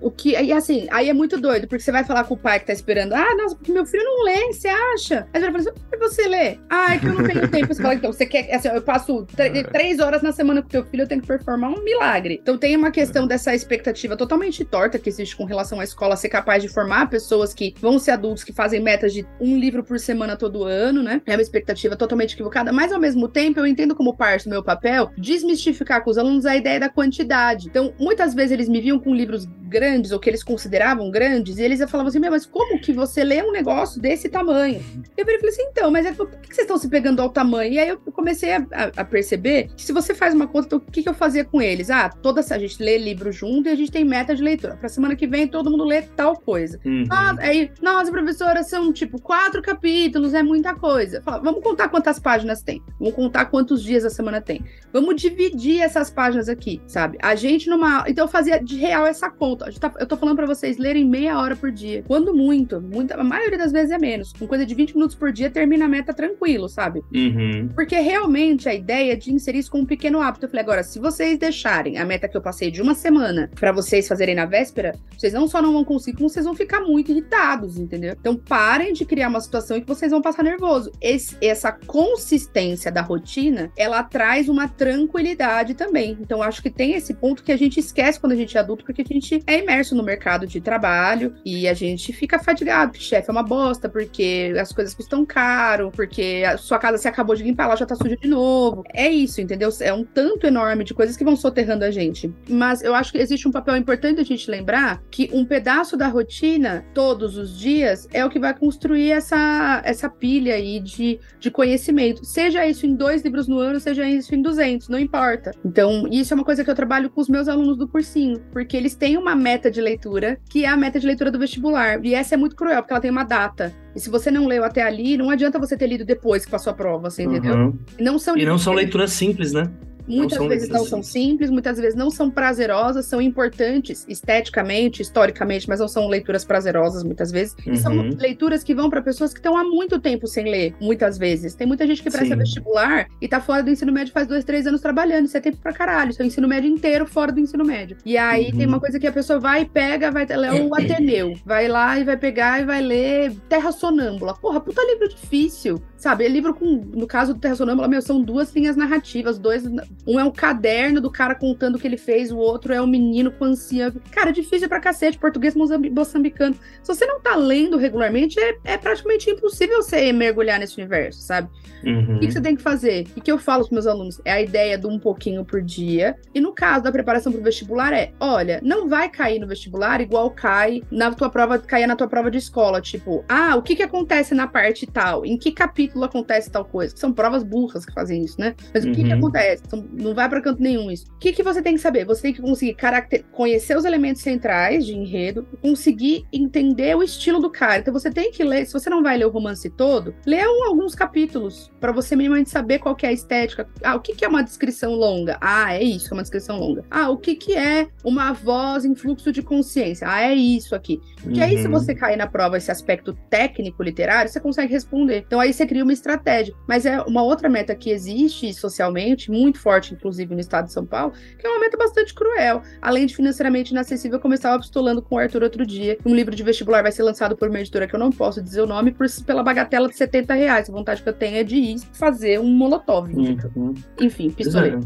[0.00, 2.60] O que, e assim, aí é muito doido, porque você vai falar com o pai
[2.60, 5.26] que tá esperando, ah, nossa, porque meu filho não lê, você acha?
[5.32, 6.58] Aí você vai falar assim, por que você lê?
[6.68, 7.66] Ah, é que eu não tenho tempo.
[7.72, 10.84] Você fala, então, você quer, assim, eu passo tr- três horas na semana com teu
[10.84, 12.38] filho, eu tenho que performar um milagre.
[12.42, 16.28] Então tem uma questão dessa expectativa totalmente torta que existe com relação à escola ser
[16.28, 19.98] capaz de formar pessoas que vão ser adultos, que fazem metas de um livro por
[19.98, 21.20] semana todo ano, né?
[21.26, 24.62] É uma expectativa totalmente equivocada, mas ao mesmo tempo eu entendo como parte do meu
[24.62, 27.68] papel desmistificar com os alunos a ideia da quantidade.
[27.68, 31.62] Então, muitas vezes eles me viam com livros grandes, ou que eles consideravam grandes, e
[31.62, 34.80] eles falavam assim, meu, mas como que você lê um negócio desse tamanho?
[35.16, 37.30] Eu virei e falei assim, então, mas é, por que vocês estão se pegando ao
[37.30, 37.72] tamanho?
[37.72, 40.78] E aí eu comecei a, a- a perceber que se você faz uma conta, então,
[40.78, 41.90] o que, que eu fazia com eles?
[41.90, 44.76] Ah, toda a gente lê livro junto e a gente tem meta de leitura.
[44.76, 46.78] Pra semana que vem todo mundo lê tal coisa.
[46.84, 47.04] Uhum.
[47.10, 51.22] Ah, aí, nossa, professora, são tipo quatro capítulos, é muita coisa.
[51.22, 52.82] Fala, vamos contar quantas páginas tem.
[52.98, 54.64] Vamos contar quantos dias a semana tem.
[54.92, 57.16] Vamos dividir essas páginas aqui, sabe?
[57.22, 58.04] A gente numa.
[58.08, 59.61] Então eu fazia de real essa conta.
[59.80, 62.02] Tá- Eu tô falando pra vocês lerem meia hora por dia.
[62.06, 64.32] Quando muito, muita, a maioria das vezes é menos.
[64.32, 67.02] Com coisa de 20 minutos por dia, termina a meta tranquilo, sabe?
[67.14, 67.68] Uhum.
[67.74, 70.46] Porque realmente a ideia é de inserir isso como um pequeno hábito.
[70.46, 73.72] Eu falei, agora, se vocês deixarem a meta que eu passei de uma semana pra
[73.72, 77.10] vocês fazerem na véspera, vocês não só não vão conseguir, como vocês vão ficar muito
[77.12, 78.14] irritados, entendeu?
[78.18, 80.90] Então parem de criar uma situação em que vocês vão passar nervoso.
[81.00, 86.16] Esse- essa consistência da rotina, ela traz uma tranquilidade também.
[86.20, 88.84] Então acho que tem esse ponto que a gente esquece quando a gente é adulto,
[88.84, 93.28] porque a gente é imerso no mercado de trabalho e a gente fica fadigado, chefe
[93.28, 97.42] é uma bosta, porque as coisas custam caro, porque a sua casa se acabou de
[97.42, 98.84] limpar, ela já tá suja de novo.
[98.92, 99.70] É isso, entendeu?
[99.80, 102.32] É um tanto enorme de coisas que vão soterrando a gente.
[102.48, 106.08] Mas eu acho que existe um papel importante a gente lembrar que um pedaço da
[106.08, 111.50] rotina, todos os dias, é o que vai construir essa, essa pilha aí de, de
[111.50, 112.24] conhecimento.
[112.24, 115.52] Seja isso em dois livros no ano, seja isso em 200, não importa.
[115.64, 118.76] Então, isso é uma coisa que eu trabalho com os meus alunos do cursinho, porque
[118.76, 122.02] eles têm uma meta de leitura, que é a meta de leitura do vestibular.
[122.04, 123.74] E essa é muito cruel, porque ela tem uma data.
[123.94, 126.70] E se você não leu até ali, não adianta você ter lido depois que passou
[126.70, 127.54] a prova, você entendeu?
[127.54, 127.78] Uhum.
[128.00, 129.70] Não são E não são leituras simples, né?
[130.06, 131.50] Muitas são vezes não são simples.
[131.50, 137.30] muitas vezes não são prazerosas, são importantes esteticamente, historicamente, mas não são leituras prazerosas muitas
[137.30, 137.54] vezes.
[137.66, 138.16] E são Uhum.
[138.18, 141.54] leituras que vão para pessoas que estão há muito tempo sem ler, muitas vezes.
[141.54, 142.38] Tem muita gente que presta Sim.
[142.40, 145.26] vestibular e tá fora do ensino médio faz dois, três anos trabalhando.
[145.26, 146.10] Isso é tempo pra caralho.
[146.10, 147.96] Isso é o ensino médio inteiro fora do ensino médio.
[148.04, 148.58] E aí Uhum.
[148.58, 151.34] tem uma coisa que a pessoa vai e pega, vai ler o Ateneu.
[151.44, 154.34] Vai lá e vai pegar e vai ler Terra Sonâmbula.
[154.34, 155.80] Porra, puta livro difícil.
[156.02, 156.24] Sabe?
[156.24, 159.64] É livro com, no caso do Terra Sonâmbula, meu, são duas linhas narrativas, dois,
[160.04, 162.88] um é um caderno do cara contando o que ele fez, o outro é um
[162.88, 163.94] menino com ansia.
[164.10, 166.56] Cara, é difícil pra cacete, português moçambicano.
[166.82, 171.48] Se você não tá lendo regularmente, é, é praticamente impossível você mergulhar nesse universo, sabe?
[171.84, 172.16] Uhum.
[172.16, 173.06] O que, que você tem que fazer?
[173.16, 174.20] O que eu falo pros meus alunos?
[174.24, 176.16] É a ideia do um pouquinho por dia.
[176.34, 180.30] E no caso da preparação pro vestibular, é: olha, não vai cair no vestibular igual
[180.30, 182.80] cai na tua prova, caia na tua prova de escola.
[182.80, 185.24] Tipo, ah, o que que acontece na parte tal?
[185.24, 186.96] Em que capítulo acontece tal coisa?
[186.96, 188.54] São provas burras que fazem isso, né?
[188.72, 189.18] Mas o que que Uhum.
[189.18, 189.62] acontece?
[189.66, 191.06] Então, não vai pra canto nenhum isso.
[191.14, 192.04] O que que você tem que saber?
[192.06, 193.24] Você tem que conseguir caracter...
[193.32, 197.78] conhecer os elementos centrais de enredo, conseguir entender o estilo do cara.
[197.78, 200.64] Então você tem que ler, se você não vai ler o romance todo, lê um-
[200.64, 203.68] alguns capítulos pra você minimamente saber qual é a estética.
[203.82, 205.36] Ah, o que que é uma descrição longa?
[205.40, 206.84] Ah, é isso, é uma descrição longa.
[206.90, 210.06] Ah, o que que é uma voz em fluxo de consciência?
[210.08, 211.00] Ah, é isso aqui.
[211.22, 211.72] Porque aí, se Uhum.
[211.72, 215.24] você cair na prova esse aspecto técnico literário, você consegue responder.
[215.26, 216.54] Então aí você cria uma estratégia.
[216.66, 220.84] Mas é uma outra meta que existe socialmente, muito forte, inclusive no estado de São
[220.86, 222.62] Paulo, que é uma meta bastante cruel.
[222.80, 225.98] Além de financeiramente inacessível, eu estava pistolando com o Arthur outro dia.
[226.06, 228.62] Um livro de vestibular vai ser lançado por uma editora que eu não posso dizer
[228.62, 230.68] o nome, por, pela bagatela de 70 reais.
[230.68, 233.10] A vontade que eu tenho é de ir fazer um molotov.
[233.12, 233.74] Uhum.
[234.00, 234.78] Enfim, pistolei.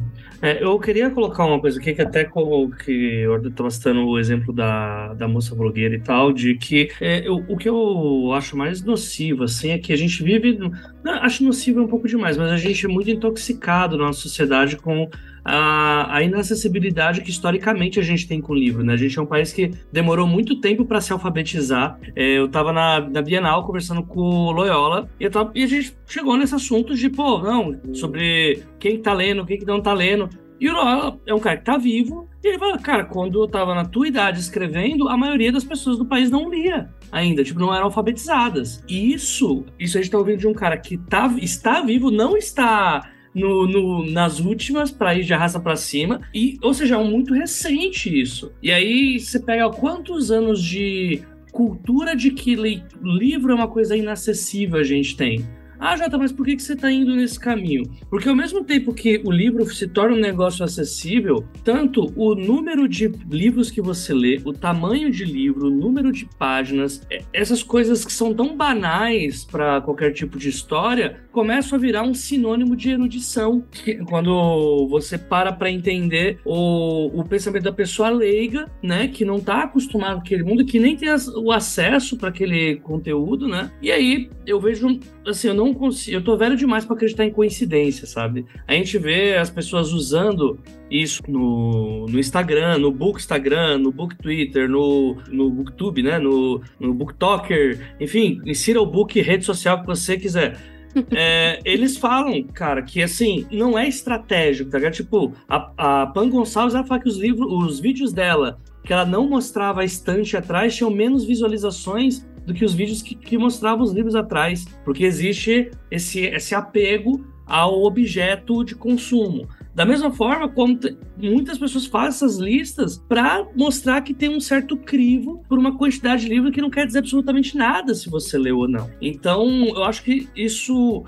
[0.43, 4.53] É, eu queria colocar uma coisa aqui que até que eu estava citando o exemplo
[4.53, 8.83] da, da moça blogueira e tal, de que é, eu- o que eu acho mais
[8.83, 10.59] nocivo, assim, é que a gente vive.
[11.05, 14.21] Não, acho nocivo é um pouco demais, mas a gente é muito intoxicado na nossa
[14.21, 15.09] sociedade com
[15.45, 18.95] a, a inacessibilidade que historicamente a gente tem com o livro, né?
[18.95, 21.99] A gente é um país que demorou muito tempo para se alfabetizar.
[22.17, 25.97] É, eu estava na, na Bienal conversando com o Loyola e, tava- e a gente
[26.07, 30.29] chegou nesse assunto de, pô, não, sobre quem tá lendo, quem que não tá lendo.
[30.61, 33.47] E o Loyola é um cara que tá vivo, e ele fala, cara, quando eu
[33.49, 37.61] tava na tua idade escrevendo, a maioria das pessoas do país não lia ainda, tipo,
[37.61, 38.83] não eram alfabetizadas.
[38.89, 42.37] E isso, isso a gente tá ouvindo de um cara que tá, está vivo, não
[42.37, 47.05] está no, no- nas últimas para ir de arrasta para cima, e, ou seja, é
[47.05, 48.51] muito recente isso.
[48.63, 53.97] E aí você pega quantos anos de cultura de que lei- livro é uma coisa
[53.97, 55.47] inacessível a gente tem.
[55.79, 57.83] Ah, Jota, mas por que, que você está indo nesse caminho?
[58.09, 62.89] Porque ao mesmo tempo que o livro se torna um negócio acessível, tanto o número
[62.89, 67.63] de livros que você lê, o tamanho de livro, o número de páginas, é- essas
[67.63, 72.75] coisas que são tão banais para qualquer tipo de história, começam a virar um sinônimo
[72.77, 73.65] de erudição.
[74.09, 79.65] Quando você para para entender o, o pensamento da pessoa leiga, né, que não está
[79.65, 83.71] acostumado com aquele mundo, que nem tem as- o acesso para aquele conteúdo, né?
[83.83, 87.31] E aí eu vejo assim, eu não consigo, eu tô velho demais para acreditar em
[87.31, 88.47] coincidência, sabe?
[88.67, 90.59] A gente vê as pessoas usando
[90.91, 96.19] isso no, no Instagram, no Book Instagram, no Book Twitter, no, no Booktube, né?
[96.19, 100.57] No, no BookTalker, enfim, insira o book rede social que você quiser.
[101.15, 104.95] É, eles falam, cara, que assim, não é estratégico, tá ligado?
[104.95, 109.05] Tipo, a, a Pan Gonçalves ela fala que os livros, os vídeos dela, que ela
[109.05, 113.85] não mostrava a estante atrás, tinham menos visualizações do que os vídeos que, que mostravam
[113.85, 119.49] os livros atrás, porque existe esse, esse apego ao objeto de consumo.
[119.75, 120.79] Da mesma forma como
[121.19, 126.23] muitas pessoas fazem essas listas para mostrar que tem um certo crivo por uma quantidade
[126.23, 128.91] de livro que não quer dizer absolutamente nada se você leu ou não.
[129.01, 131.05] Então, eu acho que isso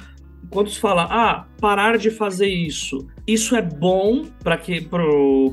[0.51, 4.89] quando se fala, ah, parar de fazer isso, isso é bom para que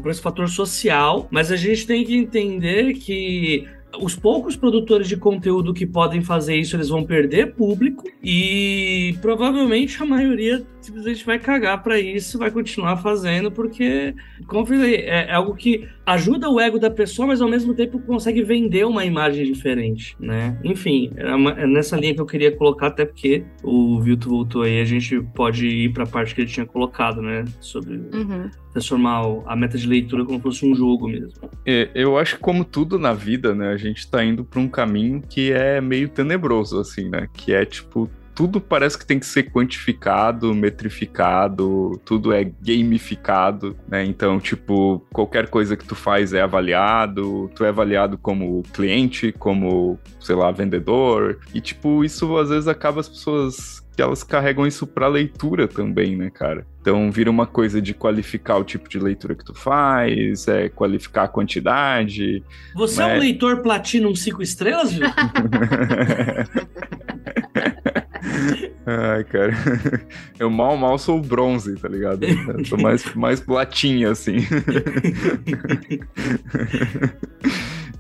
[0.08, 3.68] esse fator social, mas a gente tem que entender que
[4.02, 10.02] os poucos produtores de conteúdo que podem fazer isso, eles vão perder público e provavelmente
[10.02, 14.14] a maioria simplesmente vai cagar para isso, vai continuar fazendo porque,
[14.48, 17.74] como eu falei, é, é algo que ajuda o ego da pessoa, mas ao mesmo
[17.74, 20.58] tempo consegue vender uma imagem diferente, né?
[20.64, 24.80] Enfim, é, é nessa linha que eu queria colocar, até porque o Vilto voltou aí,
[24.80, 27.44] a gente pode ir para a parte que ele tinha colocado, né?
[27.60, 28.50] Sobre Uhum.
[28.72, 31.32] transformar a meta de leitura como se fosse um jogo mesmo.
[31.66, 34.68] É, eu acho que como tudo na vida, né, a gente tá indo pra um
[34.68, 37.28] caminho que é meio tenebroso, assim, né?
[37.34, 44.04] Que é tipo, tudo parece que tem que ser quantificado, metrificado, tudo é gamificado, né?
[44.04, 49.98] Então, tipo, qualquer coisa que tu faz é avaliado, tu é avaliado como cliente, como,
[50.20, 51.40] sei lá, vendedor.
[51.54, 56.16] E, tipo, isso às vezes acaba as pessoas que elas carregam isso pra leitura também,
[56.16, 56.66] né, cara?
[56.82, 61.24] Então vira uma coisa de qualificar o tipo de leitura que tu faz, é qualificar
[61.24, 62.44] a quantidade.
[62.76, 65.08] Você é um Mas- leitor Platinum 5 estrelas, viu?
[68.86, 69.54] Ai, cara.
[70.38, 72.24] Eu mal, mal sou bronze, tá ligado?
[72.24, 74.38] Eu sou mais, mais platinha, assim.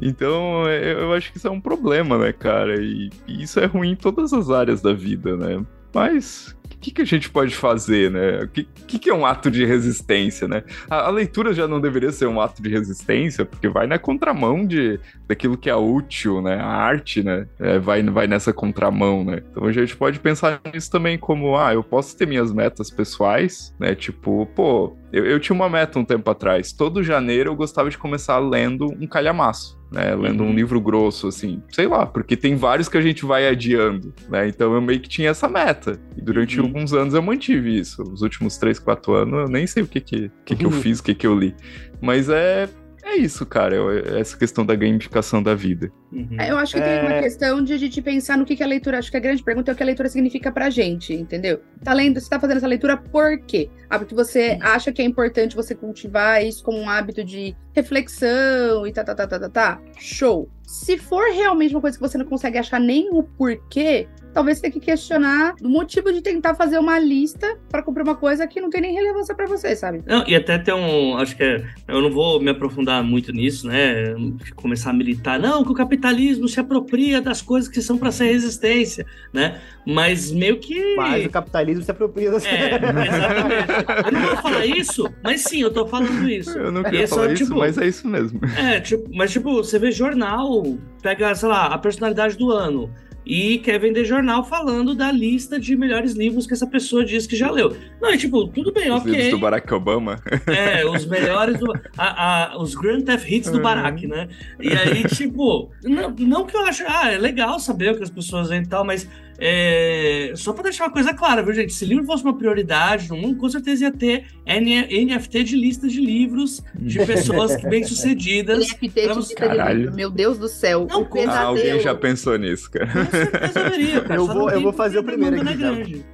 [0.02, 2.80] Então, eu eu acho que isso é um problema, né, cara?
[2.82, 5.64] E, e isso é ruim em todas as áreas da vida, né?
[5.96, 8.44] Mas que, que a gente pode fazer, né?
[8.44, 10.64] O que, que, que é um ato de resistência, né?
[10.90, 14.66] A, a, leitura já não deveria ser um ato de resistência, porque vai na contramão
[14.66, 16.56] de, daquilo que é útil, né?
[16.56, 17.48] A arte, né?
[17.60, 19.42] É, vai, vai nessa contramão, né?
[19.52, 23.74] Então a gente pode pensar nisso também como, ah, eu posso ter minhas metas pessoais,
[23.80, 23.96] né?
[23.96, 26.72] Tipo, pô, eu, eu tinha uma meta um tempo atrás.
[26.72, 30.14] Todo janeiro eu gostava de começar lendo um calhamaço né?
[30.16, 30.54] Lendo um uhum.
[30.54, 34.48] livro grosso, assim, sei lá, porque tem vários que a gente vai adiando, né?
[34.48, 36.00] Então eu meio que tinha essa meta.
[36.18, 36.68] E durante uhum.
[36.68, 38.04] alguns anos eu mantive isso.
[38.04, 40.82] Os últimos 3, 4 anos eu nem sei o que que, que, que eu uhum.
[40.82, 41.56] fiz, o que que eu li.
[42.02, 42.70] Mas é,
[43.06, 45.92] é isso, cara, é essa questão da gamificação da vida.
[46.12, 46.42] Uhum.
[46.42, 46.98] Eu acho que é...
[46.98, 47.22] tem uma é.
[47.22, 48.98] questão de a gente pensar no que, que a leitura.
[48.98, 51.62] Acho que a grande pergunta é o que a leitura significa pra gente, entendeu?
[51.84, 53.70] Tá lendo, você tá fazendo essa leitura por quê?
[53.88, 58.88] Ah, porque você acha que é importante você cultivar isso como um hábito de reflexão
[58.88, 59.82] e tá, tá, tá, tá, tá, tá.
[60.00, 60.50] Show.
[60.64, 64.64] Se for realmente uma coisa que você não consegue achar nem o porquê, talvez você
[64.64, 68.60] tenha que questionar o motivo de tentar fazer uma lista para cumprir uma coisa que
[68.60, 70.04] não tem nem relevância para você, sabe?
[70.06, 71.16] Não, e até tem um.
[71.18, 74.14] Acho que é, eu não vou me aprofundar muito nisso, né?
[74.54, 75.40] Começar a militar.
[75.40, 79.62] Não, que o capitalismo se apropria das coisas que são para ser resistência, né?
[79.88, 80.96] Mas meio que.
[80.98, 84.06] Mas o capitalismo se apropria das é, exatamente.
[84.06, 86.58] eu não vou falar isso, mas sim, eu tô falando isso.
[86.58, 88.42] Eu não queria é falar isso, tipo, mas é isso mesmo.
[88.58, 92.92] É, tipo, mas tipo, você vê jornal, pega, sei lá, a personalidade do ano
[93.26, 97.36] e quer vender jornal falando da lista de melhores livros que essa pessoa diz que
[97.36, 97.76] já leu.
[98.02, 99.12] Não, é tipo, tudo bem, os ok.
[99.12, 100.22] Livros do Barack Obama.
[100.48, 104.30] É, os melhores, do, a, a, os Grand Theft Hits do Barack, né?
[104.60, 108.10] E aí, tipo, não, não que eu acho, ah, é legal saber o que as
[108.10, 109.08] pessoas veem e tal, mas
[109.38, 111.74] é, só para deixar uma coisa clara, viu, gente?
[111.74, 116.00] Se livro fosse uma prioridade no mundo, com certeza ia ter NFT de listas de
[116.00, 118.60] livros de pessoas bem-sucedidas.
[118.60, 120.88] NFT de lista de livro, meu Deus do céu.
[120.90, 122.88] Não, o ah, alguém já pensou nisso, cara.
[122.88, 124.16] Com certeza deveria, cara.
[124.16, 125.46] Eu vou, eu vou fazer o primeiro aqui.
[125.46, 126.06] Não é grande.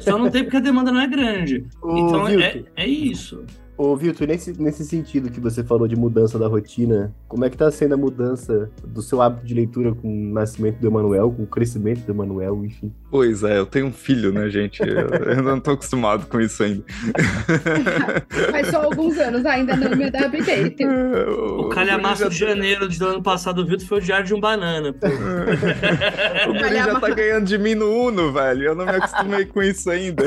[0.00, 1.64] Só não tem porque a demanda não é grande.
[1.82, 3.44] O então é, é isso.
[3.76, 7.56] Ô, Vilto, nesse, nesse sentido que você falou de mudança da rotina, como é que
[7.56, 11.42] tá sendo a mudança do seu hábito de leitura com o nascimento do Emanuel, com
[11.42, 12.90] o crescimento do Emanuel, enfim?
[13.10, 14.80] Pois é, eu tenho um filho, né, gente?
[14.80, 16.84] Eu, eu não tô acostumado com isso ainda.
[18.50, 20.74] Faz só alguns anos, ainda não me adaptei.
[20.86, 24.40] O, o calhamaço de janeiro do ano passado do Vilto foi o Diário de um
[24.40, 24.92] Banana.
[24.92, 25.06] Pô.
[26.48, 28.62] o Guri já tá ganhando de mim no Uno, velho.
[28.62, 30.24] Eu não me acostumei com isso ainda.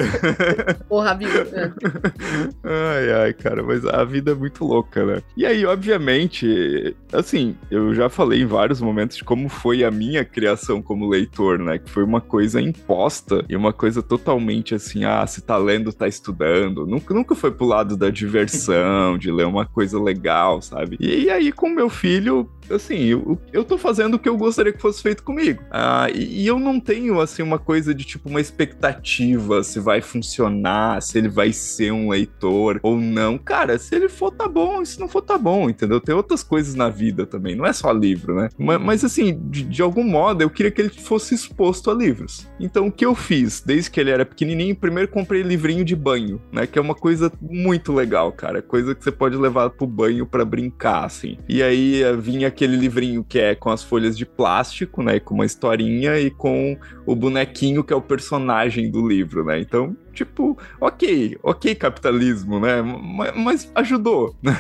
[0.88, 1.50] Porra, Vilto.
[2.64, 5.22] Ai, ai, cara, mas a vida é muito louca, né?
[5.36, 10.24] E aí, obviamente, assim, eu já falei em vários momentos de como foi a minha
[10.26, 11.78] criação como leitor, né?
[11.78, 16.08] Que foi uma coisa imposta e uma coisa totalmente assim, ah, se tá lendo, tá
[16.08, 16.86] estudando.
[16.86, 20.98] Nunca, nunca foi pro lado da diversão, de ler uma coisa legal, sabe?
[21.00, 24.82] E aí, com meu filho, assim, eu, eu tô fazendo o que eu gostaria que
[24.82, 25.64] fosse feito comigo.
[25.72, 30.02] Ah, e, e, eu não tenho, assim, uma coisa de tipo, uma expectativa se vai
[30.02, 33.38] funcionar, se ele vai ser um leitor ou não.
[33.38, 36.00] Cara, se ele for, tá bom, se não for, tá bom, entendeu?
[36.00, 38.50] Tem outras coisas na vida também, não é só livro, né?
[38.58, 42.48] Mas, mas assim, de, de algum modo, eu queria que ele fosse exposto a livros.
[42.60, 46.42] Então, o que eu fiz, desde que ele era pequenininho, primeiro comprei livrinho de banho,
[46.52, 46.66] né?
[46.66, 48.62] Que é uma coisa muito legal, cara.
[48.62, 51.38] Coisa que você pode levar pro banho para brincar, assim.
[51.48, 55.18] E aí eh, vinha aquele livrinho que é com as folhas de plástico, né?
[55.18, 59.62] Com uma historinha e com o bonequinho que é o personagem do livro, né?
[59.62, 62.82] Então, tipo, ok, ok capitalismo, né?
[62.82, 64.54] Mas, mas ajudou, né?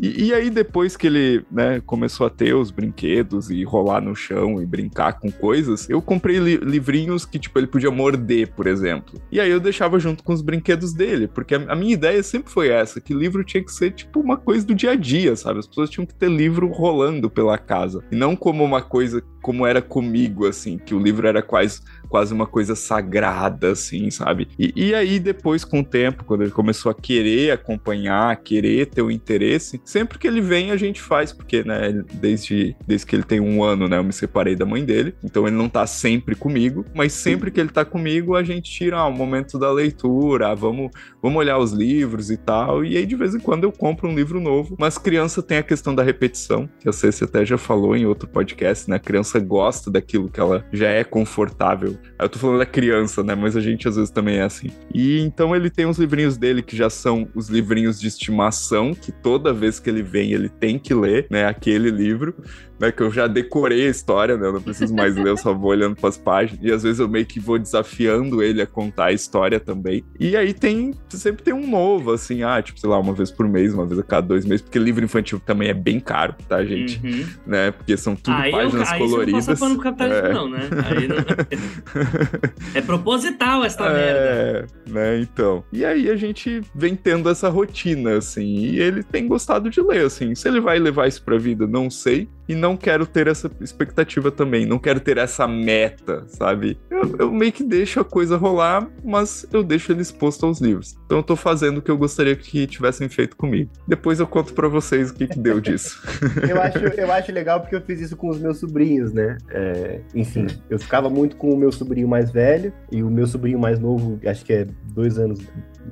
[0.00, 4.14] E, e, aí, depois que ele né, começou a ter os brinquedos e rolar no
[4.14, 8.66] chão e brincar com coisas, eu comprei li livrinhos que, tipo, ele podia morder, por
[8.66, 9.20] exemplo.
[9.30, 12.52] E aí eu deixava junto com os brinquedos dele, porque a, a, minha ideia sempre
[12.52, 15.60] foi essa, que livro tinha que ser, tipo, uma coisa do dia a dia, sabe?
[15.60, 18.02] As pessoas tinham que ter livro rolando pela casa.
[18.10, 22.32] E não como uma coisa como era comigo, assim, que o livro era quase, quase
[22.32, 24.48] uma coisa sagrada, assim, sabe?
[24.58, 29.02] E, e aí, depois, com o tempo, quando ele começou a querer acompanhar, querer ter
[29.02, 33.22] o interesse, sempre que ele vem, a gente faz, porque, né, desde, desde que ele
[33.22, 36.34] tem um ano, né, eu me separei da mãe dele, então ele não tá sempre
[36.34, 40.48] comigo, mas sempre que ele tá comigo, a gente tira ah, o momento da leitura,
[40.48, 40.90] ah, vamos,
[41.22, 44.14] vamos olhar os livros e tal, e aí de vez em quando eu compro um
[44.14, 47.96] livro novo, mas criança tem a questão da repetição, que a Ceci até já falou
[47.96, 51.93] em outro podcast, né, a criança gosta daquilo que ela já é confortável.
[52.18, 54.70] Eu tô falando da criança, né, mas a gente às vezes também é assim.
[54.92, 59.12] E então ele tem uns livrinhos dele que já são os livrinhos de estimação, que
[59.12, 62.34] toda vez que ele vem ele tem que ler, né, aquele livro
[62.78, 65.52] né, que eu já decorei a história, né, eu não preciso mais ler, eu só
[65.54, 68.66] vou olhando para as páginas, e às vezes eu meio que vou desafiando ele a
[68.66, 70.04] contar a história também.
[70.18, 73.48] E aí tem, sempre tem um novo, assim, ah, tipo, sei lá, uma vez por
[73.48, 76.64] mês, uma vez a cada dois meses, porque livro infantil também é bem caro, tá,
[76.64, 77.00] gente?
[77.04, 77.24] Uhum.
[77.46, 79.44] Né, porque são tudo Aí, eu, páginas aí coloridas.
[79.46, 80.32] você não passa capitalismo, É.
[80.32, 80.60] não, né?
[80.86, 81.16] Aí não-
[82.74, 83.94] é proposital essa merda.
[84.04, 85.64] É, né, então.
[85.72, 90.04] E aí a gente vem tendo essa rotina, assim, e ele tem gostado de ler,
[90.06, 90.34] assim.
[90.34, 92.28] Se ele vai levar isso pra vida, não sei.
[92.48, 96.78] E não quero ter essa expectativa também, não quero ter essa meta, sabe?
[96.90, 100.96] Eu, eu meio que deixo a coisa rolar, mas eu deixo ele exposto aos livros.
[101.04, 103.70] Então eu tô fazendo o que eu gostaria que tivessem feito comigo.
[103.86, 106.02] Depois eu conto pra vocês o que, que deu disso.
[106.48, 109.36] Eu acho, eu acho legal porque eu fiz isso com os meus sobrinhos, né?
[109.50, 113.58] É, enfim, eu ficava muito com o meu sobrinho mais velho e o meu sobrinho
[113.58, 115.40] mais novo, acho que é dois anos,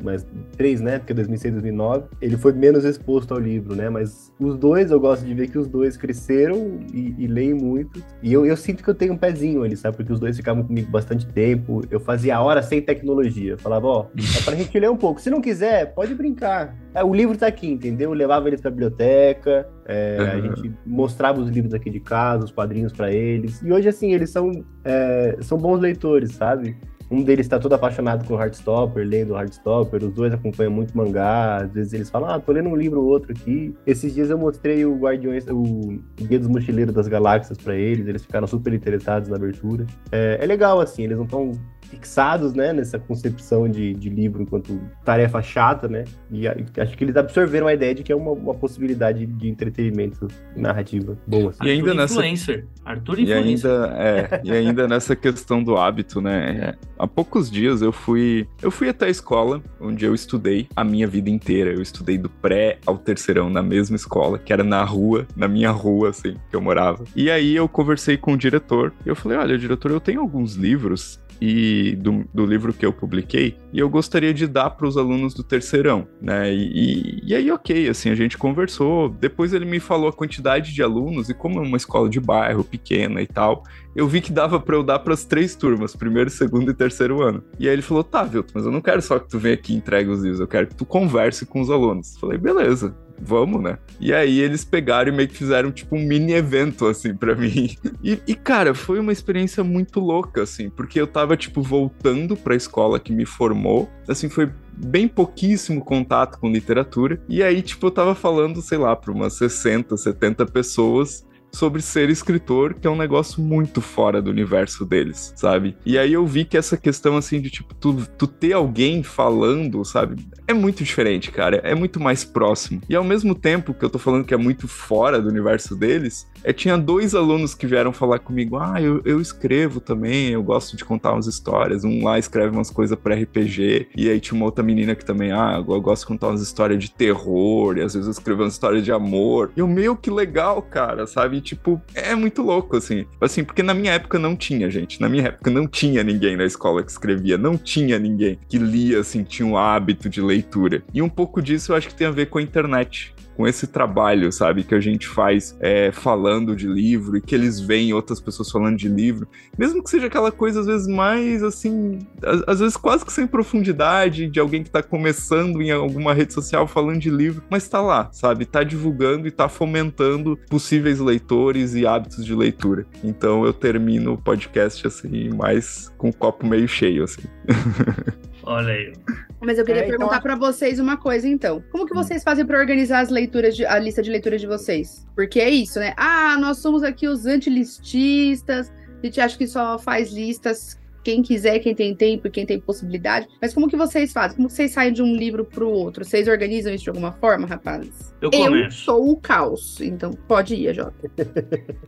[0.03, 0.27] mais
[0.57, 0.99] três, né?
[0.99, 2.05] Porque é 2006, 2009.
[2.21, 3.89] Ele foi menos exposto ao livro, né?
[3.91, 6.62] Mas os dois, eu gosto de ver que os dois cresceram
[6.93, 8.03] e, e leem muito.
[8.23, 9.97] E eu, eu sinto que eu tenho um pezinho ali, sabe?
[9.97, 11.83] Porque os dois ficavam comigo bastante tempo.
[11.91, 13.53] Eu fazia a hora sem tecnologia.
[13.53, 15.21] Eu falava, ó, é pra gente ler um pouco.
[15.21, 16.75] Se não quiser, pode brincar.
[16.95, 18.11] É, o livro tá aqui, entendeu?
[18.11, 20.43] Eu levava eles pra biblioteca, é, a Uhum.
[20.43, 23.61] gente mostrava os livros aqui de casa, os quadrinhos pra eles.
[23.63, 24.51] E hoje, assim, eles são,
[24.85, 26.77] é, são bons leitores, sabe?
[27.13, 30.03] Um deles tá todo apaixonado com Heartstopper, lendo Heartstopper.
[30.03, 31.59] Os dois acompanham muito mangá.
[31.59, 33.75] Às vezes eles falam, ah, tô lendo um livro ou outro aqui.
[33.87, 38.07] Esses dias eu mostrei o Guardiões, o Guia dos Mochileiros das Galáxias pra eles.
[38.07, 39.87] Eles ficaram super interessados na abertura.
[40.11, 41.53] É, é legal, assim, eles não estão
[41.93, 46.05] fixados, né, nessa concepção de, de livro enquanto tarefa chata, né?
[46.31, 49.47] E a- acho que eles absorveram a ideia de que é uma, uma possibilidade de
[49.49, 50.27] entretenimento
[50.57, 51.51] narrativa boa.
[51.51, 51.65] Assim.
[51.67, 52.67] E ainda Arthur nessa- Influencer.
[52.83, 53.71] Arthur E Influencer.
[53.71, 56.51] ainda, é, e ainda nessa questão do hábito, né?
[56.79, 60.83] é, há poucos dias eu fui, eu fui até a escola onde eu estudei a
[60.83, 61.71] minha vida inteira.
[61.75, 65.71] Eu estudei do pré ao terceirão na mesma escola, que era na rua, na minha
[65.71, 67.05] rua, assim, que eu morava.
[67.15, 70.55] E aí eu conversei com o diretor e eu falei: olha, diretor, eu tenho alguns
[70.55, 74.97] livros e do, do livro que eu publiquei e eu gostaria de dar para os
[74.97, 76.55] alunos do terceirão, né?
[76.55, 79.09] E, e, e aí, ok, assim, a gente conversou.
[79.09, 82.63] Depois ele me falou a quantidade de alunos e como é uma escola de bairro
[82.63, 83.65] pequena e tal,
[83.97, 87.21] eu vi que dava para eu dar para as três turmas, primeiro, segundo e terceiro
[87.21, 87.43] ano.
[87.59, 89.73] E aí ele falou: tá, Vilton, mas eu não quero só que tu venha aqui
[89.73, 92.17] e entregue os livros, eu quero que tu converse com os alunos.
[92.21, 92.95] Falei, beleza.
[93.21, 93.79] Vamos, né?
[94.01, 97.77] E aí eles pegaram e meio que fizeram tipo um mini evento, assim, pra mim.
[98.03, 102.57] E, e, cara, foi uma experiência muito louca, assim, porque eu tava, tipo, voltando pra
[102.57, 103.89] escola que me formou.
[104.09, 107.23] Assim, foi bem pouquíssimo contato com literatura.
[107.29, 112.09] E aí, tipo, eu tava falando, sei lá, pra umas 60, 70 pessoas sobre ser
[112.11, 115.77] escritor, que é um negócio muito fora do universo deles, sabe?
[115.85, 119.85] E aí eu vi que essa questão, assim, de, tipo, tu, tu ter alguém falando,
[119.85, 120.27] sabe?
[120.49, 121.59] É muito diferente, cara.
[121.59, 122.81] É muito mais próximo.
[122.89, 126.27] E ao mesmo tempo que eu tô falando que é muito fora do universo deles,
[126.45, 130.77] é, tinha dois alunos que vieram falar comigo: ah, eu, eu escrevo também, eu gosto
[130.77, 131.85] de contar umas histórias.
[131.85, 135.33] Um lá escreve umas coisas para RPG, e aí tinha uma outra menina que também,
[135.33, 138.55] ah, eu gosto de contar umas histórias de terror, e às vezes eu escrevo umas
[138.55, 139.51] histórias de amor.
[139.57, 141.41] E eu, meu, que legal, cara, sabe?
[141.41, 143.05] tipo, é muito louco, assim.
[143.21, 145.01] Assim, porque na minha época não tinha, gente.
[145.01, 149.01] Na minha época não tinha ninguém na escola que escrevia, não tinha ninguém que lia,
[149.01, 150.83] assim, tinha um hábito de leitura.
[150.95, 153.67] E um pouco disso eu acho que tem a ver com a internet com esse
[153.67, 158.21] trabalho, sabe, que a gente faz é, falando de livro e que eles veem outras
[158.21, 159.27] pessoas falando de livro,
[159.57, 163.27] mesmo que seja aquela coisa às vezes mais assim, às, às vezes quase que sem
[163.27, 167.81] profundidade de alguém que tá começando em alguma rede social falando de livro, mas tá
[167.81, 172.87] lá, sabe, tá divulgando e tá fomentando possíveis leitores e hábitos de leitura.
[173.03, 177.23] Então eu termino o podcast assim, mais com o copo meio cheio assim.
[178.45, 178.93] Olha aí.
[179.41, 181.63] Mas eu queria É, então, perguntar a- pra vocês uma coisa, então.
[181.73, 185.07] Como que vocês fazem pra organizar as leituras, de- a lista de leituras de vocês?
[185.17, 185.93] Porque é isso, né?
[185.97, 188.73] Ah, nós somos aqui os antilististas,
[189.03, 192.61] a gente acha que só faz listas quem quiser, quem tem tempo e quem tem
[192.61, 193.27] possibilidade.
[193.41, 194.37] Mas como que vocês fazem?
[194.37, 196.05] Como que vocês saem de um livro pro outro?
[196.05, 198.15] Vocês organizam isso de alguma forma, rapazes?
[198.21, 198.85] Eu Eu começo.
[198.85, 201.11] sou o caos, então pode ir, Jota.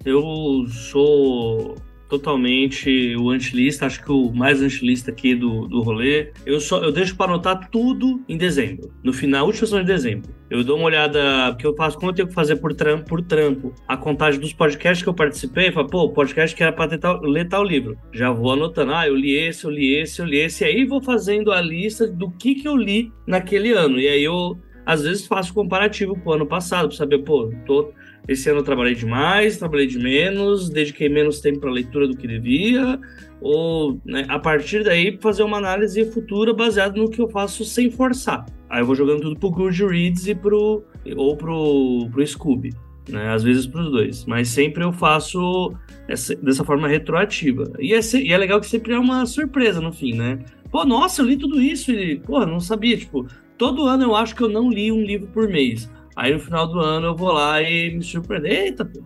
[0.05, 0.21] Eu
[0.69, 1.77] sou
[2.09, 6.33] totalmente o antilista, acho que o mais antilista aqui do, do rolê.
[6.45, 10.31] Eu só eu deixo para anotar tudo em dezembro, no final, última semana de dezembro.
[10.51, 13.23] Eu dou uma olhada, porque eu faço, como eu tenho que fazer por trampo, por
[13.23, 16.91] trampo a contagem dos podcasts que eu participei, eu falo, pô, podcast que era para
[16.91, 17.97] tentar ler tal livro.
[18.13, 20.85] Já vou anotando, ah, eu li esse, eu li esse, eu li esse, e aí
[20.85, 23.99] vou fazendo a lista do que, que eu li naquele ano.
[23.99, 27.93] E aí eu, às vezes, faço comparativo com o ano passado, para saber, pô, tô
[28.27, 32.27] esse ano eu trabalhei demais, trabalhei de menos, dediquei menos tempo para leitura do que
[32.27, 32.99] devia,
[33.41, 37.91] ou né, a partir daí fazer uma análise futura baseada no que eu faço sem
[37.91, 38.47] forçar.
[38.71, 40.83] Aí eu vou jogando tudo pro Goodreads e pro
[41.17, 42.71] ou pro, pro Scooby,
[43.09, 43.33] né?
[43.33, 45.75] Às vezes pros dois, mas sempre eu faço
[46.09, 47.71] essa, dessa forma retroativa.
[47.79, 50.39] E é, e é legal que sempre é uma surpresa no fim, né?
[50.71, 53.27] Pô, nossa, eu li tudo isso e, pô, não sabia, tipo,
[53.59, 55.89] todo ano eu acho que eu não li um livro por mês.
[56.17, 58.47] Aí no final do ano eu vou lá e me surpreendo.
[58.47, 59.03] Eita, pô,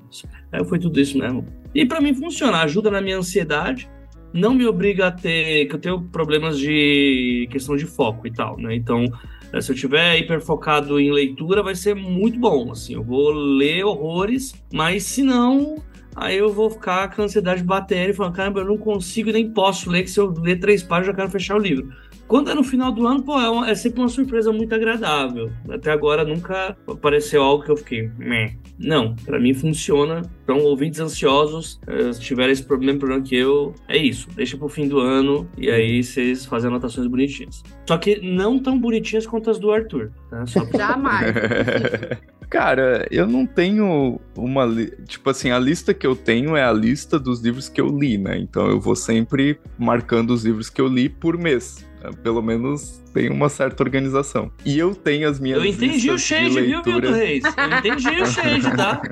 [0.52, 1.44] aí foi tudo isso mesmo.
[1.74, 3.88] E para mim funciona, ajuda na minha ansiedade,
[4.32, 5.66] não me obriga a ter.
[5.66, 8.74] que eu tenho problemas de questão de foco e tal, né?
[8.74, 9.04] Então,
[9.52, 12.70] eh, se eu tiver hiper focado em leitura, vai ser muito bom.
[12.72, 15.76] Assim, eu vou ler horrores, mas se não,
[16.14, 19.50] aí eu vou ficar com a ansiedade batendo e falando, caramba, eu não consigo nem
[19.50, 21.88] posso ler, que se eu ler três páginas eu quero fechar o livro.
[22.29, 25.51] Quando é no final do ano, pô, é, uma, é, sempre uma surpresa muito agradável.
[25.70, 28.55] Até agora nunca apareceu algo que eu fiquei, meh.
[28.79, 30.22] Não, para mim funciona.
[30.45, 34.29] Então, ouvintes ansiosos, eh, se tiverem esse problema, problema que eu, é isso.
[34.37, 37.62] Deixa pro fim do ano e aí vocês fazem anotações bonitinhas.
[37.87, 40.12] Só que não tão bonitinhas quanto as do Arthur.
[40.31, 40.47] Tá?
[40.47, 40.79] Só pra...
[40.79, 41.35] Jamais.
[42.49, 44.64] Cara, eu não tenho uma.
[44.64, 44.91] Li...
[45.07, 48.16] Tipo assim, a lista que eu tenho é a lista dos livros que eu li,
[48.16, 48.39] né?
[48.39, 51.87] Então eu vou sempre marcando os livros que eu li por mês.
[52.03, 54.51] É, pelo menos tem uma certa organização.
[54.64, 55.59] E eu tenho as minhas.
[55.59, 57.42] Eu entendi o shade, viu, Milton Reis?
[57.44, 59.03] Eu entendi o shade, tá?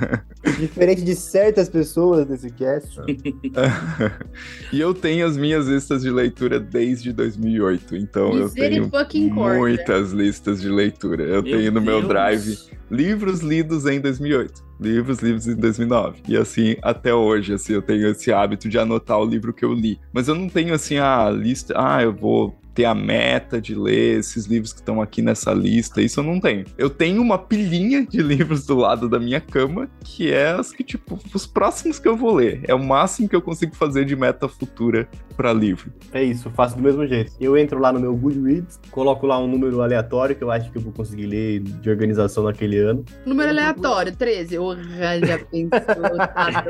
[0.58, 3.00] Diferente de certas pessoas nesse cast.
[4.72, 7.96] e eu tenho as minhas listas de leitura desde 2008.
[7.96, 8.88] Então eu tenho
[9.24, 11.24] muitas listas de leitura.
[11.24, 11.84] Eu meu tenho no Deus.
[11.84, 12.56] meu drive
[12.90, 16.22] livros lidos em 2008 livros lidos em 2009.
[16.28, 19.72] E assim, até hoje, assim, eu tenho esse hábito de anotar o livro que eu
[19.72, 19.98] li.
[20.12, 24.18] Mas eu não tenho, assim, a lista, ah, eu vou ter a meta de ler
[24.18, 26.02] esses livros que estão aqui nessa lista.
[26.02, 26.66] Isso eu não tenho.
[26.76, 30.84] Eu tenho uma pilhinha de livros do lado da minha cama, que é as que,
[30.84, 32.60] tipo, os próximos que eu vou ler.
[32.68, 35.90] É o máximo que eu consigo fazer de meta futura para livro.
[36.12, 37.32] É isso, faço do mesmo jeito.
[37.40, 40.76] Eu entro lá no meu Goodreads, coloco lá um número aleatório que eu acho que
[40.76, 43.04] eu vou conseguir ler de organização naquele ano.
[43.24, 44.58] Número aleatório, 13.
[44.58, 46.16] Oh, já pensou.
[46.16, 46.64] Tá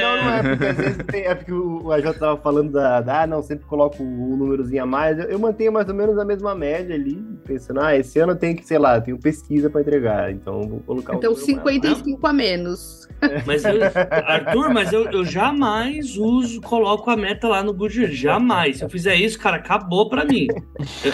[0.00, 3.22] não, não é, porque às vezes tem, é porque o AJ tava falando da, da,
[3.22, 5.18] ah, não, sempre coloco um númerozinho a mais mais.
[5.18, 8.36] Eu, eu, mantenho mais ou menos a mesma média ali, pensando, ah, esse ano eu
[8.36, 12.24] tenho que, sei lá, tenho pesquisa para entregar, então vou colocar Então, 55 mais.
[12.24, 13.08] a menos.
[13.46, 13.74] Mas eu,
[14.10, 18.18] Arthur, mas eu, eu jamais uso, coloco a meta lá no Goodreads.
[18.18, 18.78] Jamais.
[18.78, 20.46] Se eu fizer isso, cara, acabou para mim.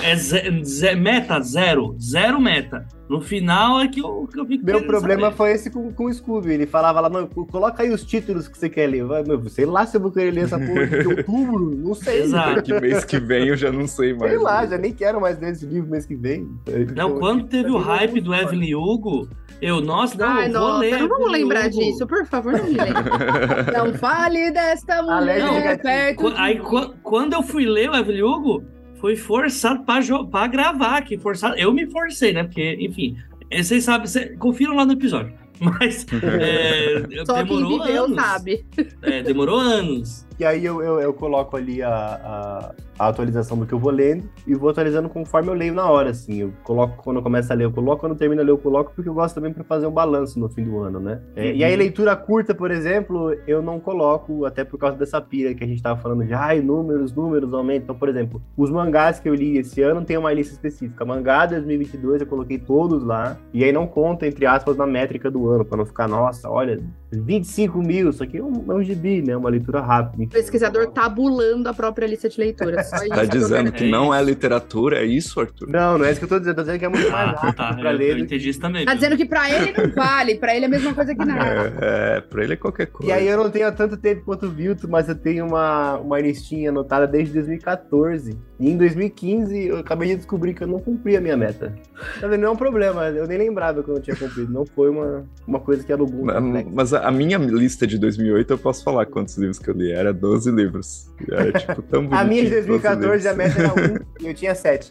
[0.02, 1.94] É ze, ze, meta zero.
[2.00, 2.86] Zero meta.
[3.10, 5.36] No final é que eu, que eu fico Meu problema saber.
[5.36, 6.52] foi esse com, com o Scooby.
[6.52, 9.04] Ele falava lá, não, coloca aí os títulos que você quer ler.
[9.26, 11.74] Meu, sei lá se eu vou querer ler essa porra de outubro.
[11.76, 12.22] Não sei.
[12.22, 12.62] Exato.
[12.62, 14.30] Que mês que vem eu já não sei mais.
[14.30, 16.48] Sei lá, já nem quero mais ler esse livro mês que vem.
[16.68, 19.28] Não, então, quando teve o hype do Evelyn Hugo,
[19.60, 21.00] eu, nossa, não, Ai, vou ler.
[21.00, 21.80] Não vamos lembrar Hugo.
[21.80, 22.94] disso, por favor, não me lembre.
[23.76, 26.32] não fale desta mulher não, perto.
[26.36, 26.60] Aí,
[27.02, 28.62] quando eu fui ler o Evelyn Hugo,
[29.00, 31.56] foi forçado para gravar aqui, forçado.
[31.56, 32.44] Eu me forcei, né?
[32.44, 33.16] Porque, enfim,
[33.50, 35.32] eh, vocês sabem, cês, confiram lá no episódio.
[35.58, 36.06] Mas
[36.40, 38.22] é, Só demorou quem viveu anos.
[38.22, 38.64] sabe.
[39.02, 40.26] É, demorou anos.
[40.40, 43.92] E aí eu, eu, eu coloco ali a, a, a, atualização do que eu vou
[43.92, 46.40] lendo e vou atualizando conforme eu leio na hora, assim.
[46.40, 48.90] Eu coloco quando eu começo a ler, eu coloco, quando termino a ler, eu coloco,
[48.96, 51.20] porque eu gosto também para fazer um balanço no fim do ano, né?
[51.36, 51.56] É, uhum.
[51.56, 55.62] E aí, leitura curta, por exemplo, eu não coloco, até por causa dessa pira que
[55.62, 57.82] a gente tava falando de ai, números, números aumentam.
[57.82, 61.04] Então, por exemplo, os mangás que eu li esse ano tem uma lista específica.
[61.04, 65.50] Mangá 2022, eu coloquei todos lá, e aí não conta, entre aspas, na métrica do
[65.50, 66.80] ano, para não ficar, nossa, olha,
[67.12, 69.36] 25 mil, isso aqui é um, é um gibi, né?
[69.36, 72.82] Uma leitura rápida pesquisador tabulando a própria lista de leitura.
[72.84, 75.68] Só tá dizendo que não é literatura, é isso, Arthur?
[75.68, 76.56] Não, não é isso que eu tô dizendo.
[76.56, 78.10] Tô dizendo que é muito mais rápido tá, pra eu, ler.
[78.10, 78.84] Eu entendi isso também.
[78.84, 81.74] Tá dizendo que pra ele não vale, pra ele é a mesma coisa que nada.
[81.80, 83.12] É, é pra ele é qualquer coisa.
[83.12, 86.20] E aí eu não tenho tanto tempo quanto o Vilto, mas eu tenho uma, uma
[86.20, 88.49] listinha anotada desde 2014.
[88.60, 91.74] E em 2015 eu acabei de descobrir que eu não cumpri a minha meta.
[92.20, 92.42] Tá vendo?
[92.42, 94.52] Não é um problema, eu nem lembrava que eu não tinha cumprido.
[94.52, 98.52] Não foi uma, uma coisa que era o Mas, mas a minha lista de 2008
[98.52, 99.90] eu posso falar quantos livros que eu li.
[99.90, 101.10] Era 12 livros.
[101.30, 102.20] Era tipo tão bonito.
[102.20, 103.74] A minha de 2014 a meta era 1
[104.20, 104.90] e eu tinha 7.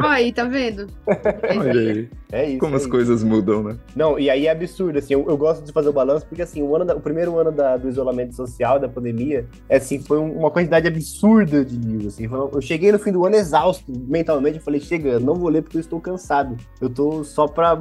[0.00, 0.86] aí, tá vendo?
[1.06, 2.08] Olha aí.
[2.32, 2.58] É isso.
[2.58, 2.90] Como é as isso.
[2.90, 3.76] coisas mudam, né?
[3.94, 6.62] Não, e aí é absurdo, assim, eu, eu gosto de fazer o balanço porque, assim,
[6.62, 10.18] o, ano da, o primeiro ano da, do isolamento social, da pandemia, é, assim, foi
[10.18, 12.24] uma quantidade absurda de livros, assim.
[12.24, 15.76] Eu cheguei no fim do ano exausto mentalmente, eu falei, chega, não vou ler porque
[15.76, 16.56] eu estou cansado.
[16.80, 17.80] Eu tô só pra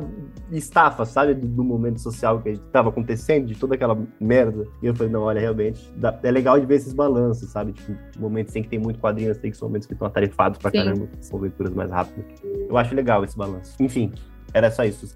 [0.51, 4.67] estafa, sabe, do, do momento social que estava acontecendo, de toda aquela merda.
[4.81, 7.73] E eu falei, não, olha, realmente, dá, é legal de ver esses balanços, sabe?
[7.73, 10.71] Tipo, momentos em que tem muito quadrinhos, tem que são momentos que estão atarefados pra
[10.71, 10.77] Sim.
[10.77, 12.25] caramba, são leituras mais rápidas.
[12.43, 13.75] Eu acho legal esse balanço.
[13.79, 14.11] Enfim,
[14.53, 15.13] Era só isso.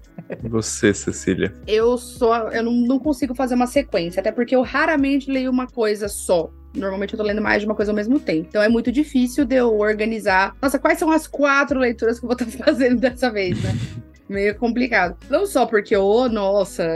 [0.50, 1.54] Você, Cecília.
[1.66, 2.48] Eu só.
[2.48, 6.50] Eu não, não consigo fazer uma sequência, até porque eu raramente leio uma coisa só.
[6.74, 8.46] Normalmente eu tô lendo mais de uma coisa ao mesmo tempo.
[8.48, 10.54] Então é muito difícil de eu organizar.
[10.60, 13.74] Nossa, quais são as quatro leituras que eu vou estar fazendo dessa vez, né?
[14.30, 15.16] Meio complicado.
[15.28, 16.86] Não só porque, oh, nossa,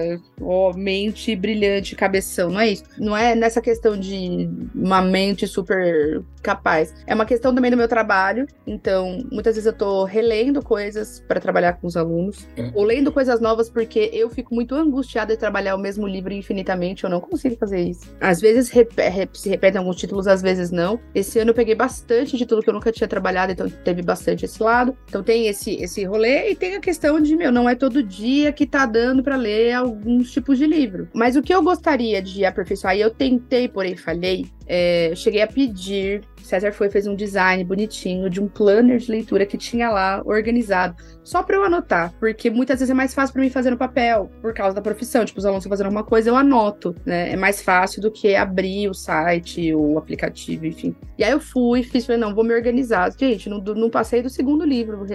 [0.40, 2.84] oh, mente brilhante, cabeção, não é isso.
[2.98, 6.94] Não é nessa questão de uma mente super capaz.
[7.06, 8.46] É uma questão também do meu trabalho.
[8.66, 13.40] Então, muitas vezes eu tô relendo coisas para trabalhar com os alunos, ou lendo coisas
[13.40, 17.04] novas porque eu fico muito angustiada de trabalhar o mesmo livro infinitamente.
[17.04, 18.14] Eu não consigo fazer isso.
[18.20, 18.94] Às vezes rep
[19.32, 21.00] se repetem alguns títulos, às vezes não.
[21.14, 24.62] Esse ano eu peguei bastante título que eu nunca tinha trabalhado, então teve bastante esse
[24.62, 24.96] lado.
[25.08, 28.52] Então tem esse, esse rolê e tem a questão de, meu, não é todo dia
[28.52, 31.08] que tá dando para ler alguns tipos de livro.
[31.14, 35.46] Mas o que eu gostaria de aperfeiçoar, e eu tentei, porém falhei, é, cheguei a
[35.46, 40.22] pedir César foi fez um design bonitinho de um planner de leitura que tinha lá
[40.24, 43.78] organizado, só para eu anotar, porque muitas vezes é mais fácil para mim fazer no
[43.78, 47.32] papel, por causa da profissão, tipo, os alunos estão fazendo alguma coisa, eu anoto, né?
[47.32, 50.94] É mais fácil do que abrir o site, o aplicativo, enfim.
[51.16, 53.10] E aí eu fui, fiz, falei, não, vou me organizar.
[53.18, 55.06] Gente, não, não passei do segundo livro,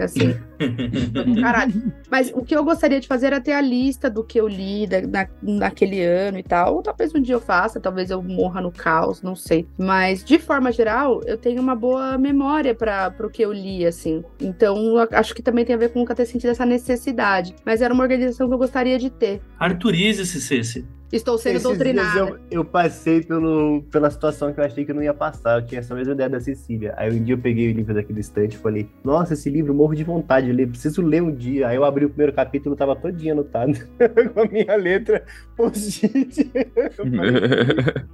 [0.00, 0.36] assim,
[1.40, 1.92] caralho.
[2.10, 4.88] Mas o que eu gostaria de fazer era ter a lista do que eu li
[4.88, 8.60] da, na, naquele ano e tal, ou talvez um dia eu faça, talvez eu morra
[8.60, 9.66] no caos, não sei.
[9.78, 14.24] Mas, de forma geral, eu tenho uma boa memória para o que eu li, assim.
[14.40, 17.54] Então, acho que também tem a ver com nunca ter sentido essa necessidade.
[17.64, 19.40] Mas era uma organização que eu gostaria de ter.
[19.58, 20.86] Arturize-se, Ceci.
[21.10, 22.12] Estou sendo Esses doutrinada.
[22.12, 25.58] dias Eu, eu passei pelo, pela situação que eu achei que eu não ia passar.
[25.58, 26.94] Eu tinha essa mesma ideia da Cecília.
[26.96, 29.72] Aí um dia eu peguei o livro daqui do estante e falei: Nossa, esse livro
[29.72, 31.68] morro de vontade de ler, preciso ler um dia.
[31.68, 33.72] Aí eu abri o primeiro capítulo, tava todinho anotado
[34.34, 35.24] com a minha letra
[35.56, 36.50] post-it.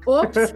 [0.06, 0.54] Ops!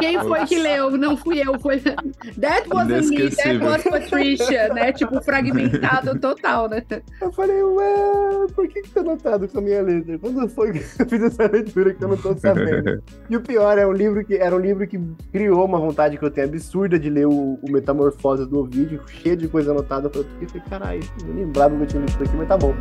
[0.00, 0.90] Quem foi que leu?
[0.92, 1.80] Não fui eu, foi.
[1.80, 4.92] That wasn't me, that was Patricia, né?
[4.92, 6.82] Tipo, fragmentado total, né?
[7.20, 10.18] Eu falei, ué, por que, que tá anotado com a minha letra?
[10.18, 13.02] Quando foi que eu fiz essa leitura que eu não tô sabendo?
[13.28, 15.00] E o pior é um livro que era um livro que
[15.32, 19.36] criou uma vontade que eu tenho absurda de ler o, o Metamorfose do Ovidio, cheio
[19.36, 20.10] de coisa anotada.
[20.14, 22.74] Eu falei, caralho, não lembrava que eu tinha lido isso aqui, mas tá bom.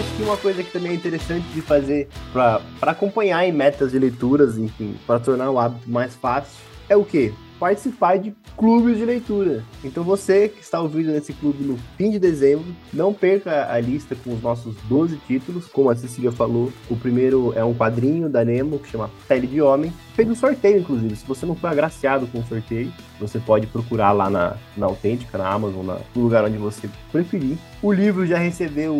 [0.00, 3.98] Acho que uma coisa que também é interessante de fazer para acompanhar em metas de
[3.98, 6.56] leituras, enfim, para tornar o hábito mais fácil,
[6.88, 7.32] é o quê?
[7.58, 9.62] Participar de clubes de leitura.
[9.84, 14.14] Então você que está ouvindo nesse clube no fim de dezembro, não perca a lista
[14.16, 16.72] com os nossos 12 títulos, como a Cecília falou.
[16.88, 19.92] O primeiro é um quadrinho da Nemo que chama Pele de Homem.
[20.14, 21.14] Fez um sorteio, inclusive.
[21.16, 22.90] Se você não foi agraciado com o sorteio,
[23.20, 27.58] você pode procurar lá na, na Autêntica, na Amazon, na- no lugar onde você preferir.
[27.82, 28.96] O livro já recebeu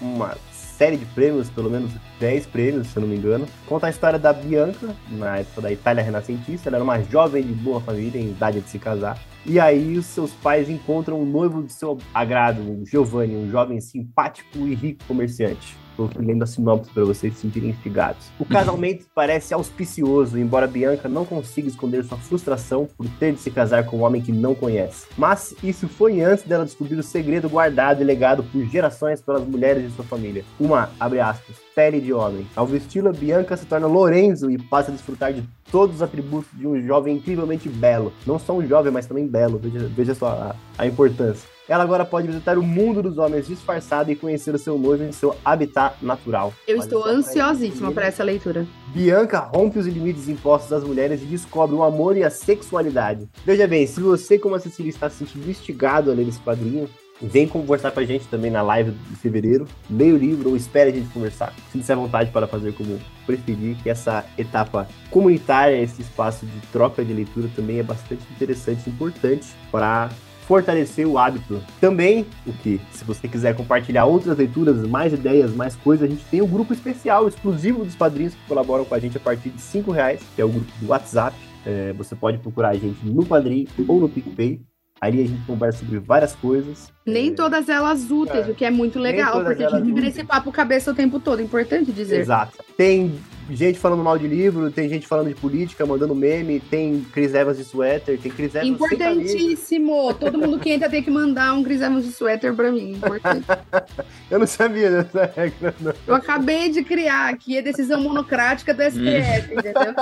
[0.00, 1.90] uma série de prêmios, pelo menos
[2.20, 3.46] 10 prêmios, se eu não me engano.
[3.66, 6.68] Conta a história da Bianca, na época da Itália renascentista.
[6.68, 9.18] Ela era uma jovem de boa família, em idade de se casar.
[9.44, 13.80] E aí os seus pais encontram um noivo de seu agrado, um Giovanni, um jovem
[13.80, 15.76] simpático e rico comerciante.
[15.98, 18.30] Estou lendo a sinopse para vocês se sentirem instigados.
[18.38, 23.50] O casamento parece auspicioso, embora Bianca não consiga esconder sua frustração por ter de se
[23.50, 25.08] casar com um homem que não conhece.
[25.16, 29.82] Mas isso foi antes dela descobrir o segredo guardado e legado por gerações pelas mulheres
[29.82, 30.44] de sua família.
[30.60, 32.46] Uma, abre aspas, pele de homem.
[32.54, 36.66] Ao vesti-la, Bianca se torna Lorenzo e passa a desfrutar de todos os atributos de
[36.66, 38.12] um jovem incrivelmente belo.
[38.24, 39.58] Não só um jovem, mas também belo.
[39.58, 41.57] Veja, veja só a, a importância.
[41.68, 45.12] Ela agora pode visitar o mundo dos homens disfarçada e conhecer o seu noivo em
[45.12, 46.54] seu habitat natural.
[46.66, 48.66] Eu Olha estou ansiosíssima para essa leitura.
[48.86, 53.28] Bianca rompe os limites impostos às mulheres e descobre o amor e a sexualidade.
[53.44, 56.88] Veja bem, se você, como a Cecília, está se sentindo instigado a ler esse quadrinho,
[57.20, 59.66] vem conversar com a gente também na live de fevereiro.
[59.90, 61.52] Leia o livro ou espere a gente conversar.
[61.70, 67.04] Sinta-se à vontade para fazer como preferir, que essa etapa comunitária, esse espaço de troca
[67.04, 70.08] de leitura também é bastante interessante e importante para
[70.48, 71.62] fortalecer o hábito.
[71.78, 76.24] Também, o que, se você quiser compartilhar outras leituras, mais ideias, mais coisas, a gente
[76.24, 79.60] tem um grupo especial, exclusivo dos padrinhos que colaboram com a gente a partir de
[79.60, 81.36] 5 reais, que é o grupo do WhatsApp.
[81.66, 84.62] É, você pode procurar a gente no Padrim ou no PicPay.
[85.00, 86.90] Ali a gente conversa sobre várias coisas.
[87.06, 88.50] Nem É, todas elas úteis, é.
[88.50, 91.42] o que é muito legal, porque a gente vira esse papo cabeça o tempo todo,
[91.42, 92.20] importante dizer.
[92.20, 92.58] Exato.
[92.76, 93.14] Tem
[93.50, 97.56] gente falando mal de livro, tem gente falando de política, mandando meme, tem Chris Evans
[97.56, 98.68] de suéter, tem Chris Evans.
[98.68, 100.14] Importantíssimo!
[100.14, 102.92] Todo mundo que entra tem que mandar um Chris Evans de suéter pra mim.
[102.92, 103.46] Importante.
[104.30, 105.94] Eu não sabia dessa regra, não.
[106.06, 109.94] Eu acabei de criar aqui a decisão monocrática do STF, entendeu?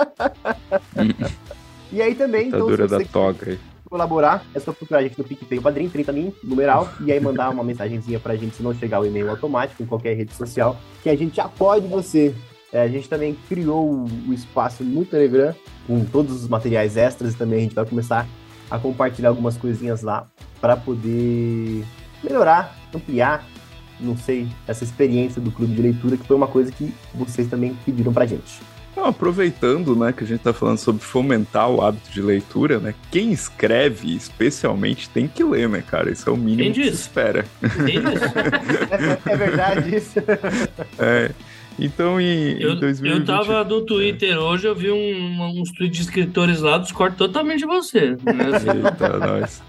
[1.92, 3.59] E aí também, então, se Ditadura da você toga aí.
[3.88, 7.51] colaborar, é só procurar a gente no PicPay Padrim, 30 mil, numeral, e aí mandar
[7.51, 11.09] uma mensagenzinha pra gente se não chegar o e-mail automático em qualquer rede social, que
[11.09, 12.34] a gente apoie você.
[12.73, 15.55] É, a gente também criou o, espaço no Telegram,
[15.87, 18.27] com todos os materiais extras, e também a gente vai começar
[18.71, 20.27] a compartilhar algumas coisinhas lá
[20.61, 21.85] para poder
[22.23, 23.47] melhorar, ampliar,
[24.01, 27.77] não sei, essa experiência do clube de leitura, que foi uma coisa que vocês também
[27.85, 28.61] pediram pra gente.
[28.97, 32.95] Então, aproveitando, né, que a gente tá falando sobre fomentar o hábito de leitura, né?
[33.11, 36.11] Quem escreve, especialmente, tem que ler, né, cara?
[36.11, 37.45] Isso é o mínimo que se espera.
[37.61, 38.27] Quem disse?
[39.29, 40.19] É, é verdade isso?
[40.99, 41.31] É.
[41.79, 43.18] Então, em, em Eu, 2020...
[43.20, 47.61] eu tava no Twitter hoje, eu vi um- uns tweets de escritores lá, discordo totalmente
[47.61, 48.11] de você.
[48.24, 48.51] Né?
[48.55, 49.62] Assim, Eita, nós.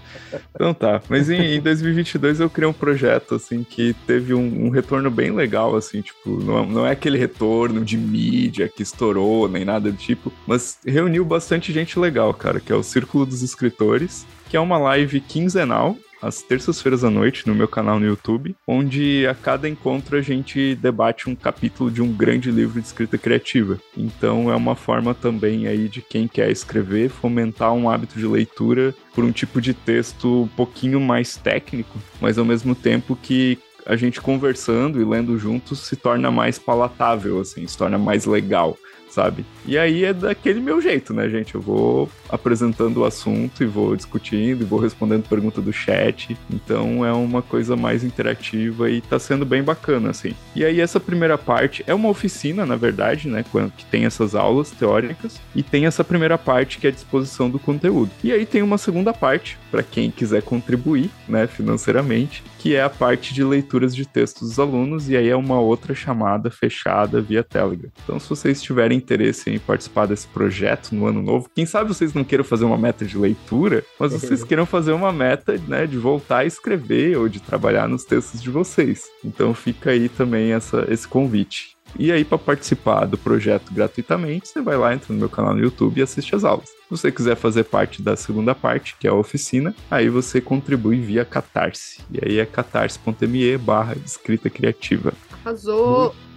[0.54, 4.70] Então tá, mas em, em 2022 eu criei um projeto, assim, que teve um, um
[4.70, 9.64] retorno bem legal, assim, tipo, não, não é aquele retorno de mídia que estourou, nem
[9.64, 14.26] nada do tipo, mas reuniu bastante gente legal, cara, que é o Círculo dos Escritores,
[14.50, 19.26] que é uma live quinzenal, às terças-feiras à noite, no meu canal no YouTube, onde
[19.26, 23.78] a cada encontro a gente debate um capítulo de um grande livro de escrita criativa.
[23.96, 28.94] Então é uma forma também aí de quem quer escrever fomentar um hábito de leitura
[29.14, 33.96] por um tipo de texto um pouquinho mais técnico, mas ao mesmo tempo que a
[33.96, 38.76] gente conversando e lendo juntos se torna mais palatável, assim, se torna mais legal,
[39.10, 39.44] sabe?
[39.66, 41.54] E aí é daquele meu jeito, né, gente?
[41.54, 46.36] Eu vou apresentando o assunto e vou discutindo e vou respondendo pergunta do chat.
[46.50, 50.34] Então é uma coisa mais interativa e tá sendo bem bacana, assim.
[50.54, 53.44] E aí essa primeira parte é uma oficina, na verdade, né,
[53.76, 57.58] que tem essas aulas teóricas e tem essa primeira parte que é a disposição do
[57.58, 58.10] conteúdo.
[58.22, 62.90] E aí tem uma segunda parte para quem quiser contribuir, né, financeiramente, que é a
[62.90, 67.42] parte de leituras de textos dos alunos e aí é uma outra chamada fechada via
[67.42, 67.90] Telegram.
[68.02, 72.12] Então se vocês tiverem interesse em participar desse projeto no ano novo, quem sabe vocês
[72.12, 75.96] não queiram fazer uma meta de leitura, mas vocês queiram fazer uma meta, né, de
[75.96, 79.04] voltar a escrever ou de trabalhar nos textos de vocês.
[79.24, 81.78] Então fica aí também essa, esse convite.
[81.98, 85.60] E aí, para participar do projeto gratuitamente, você vai lá, entra no meu canal no
[85.60, 86.68] YouTube e assiste as aulas.
[86.68, 91.00] Se você quiser fazer parte da segunda parte, que é a oficina, aí você contribui
[91.00, 92.02] via Catarse.
[92.10, 95.12] E aí é catarse.me barra escrita criativa.
[95.44, 96.14] Arrasou.
[96.14, 96.27] Muito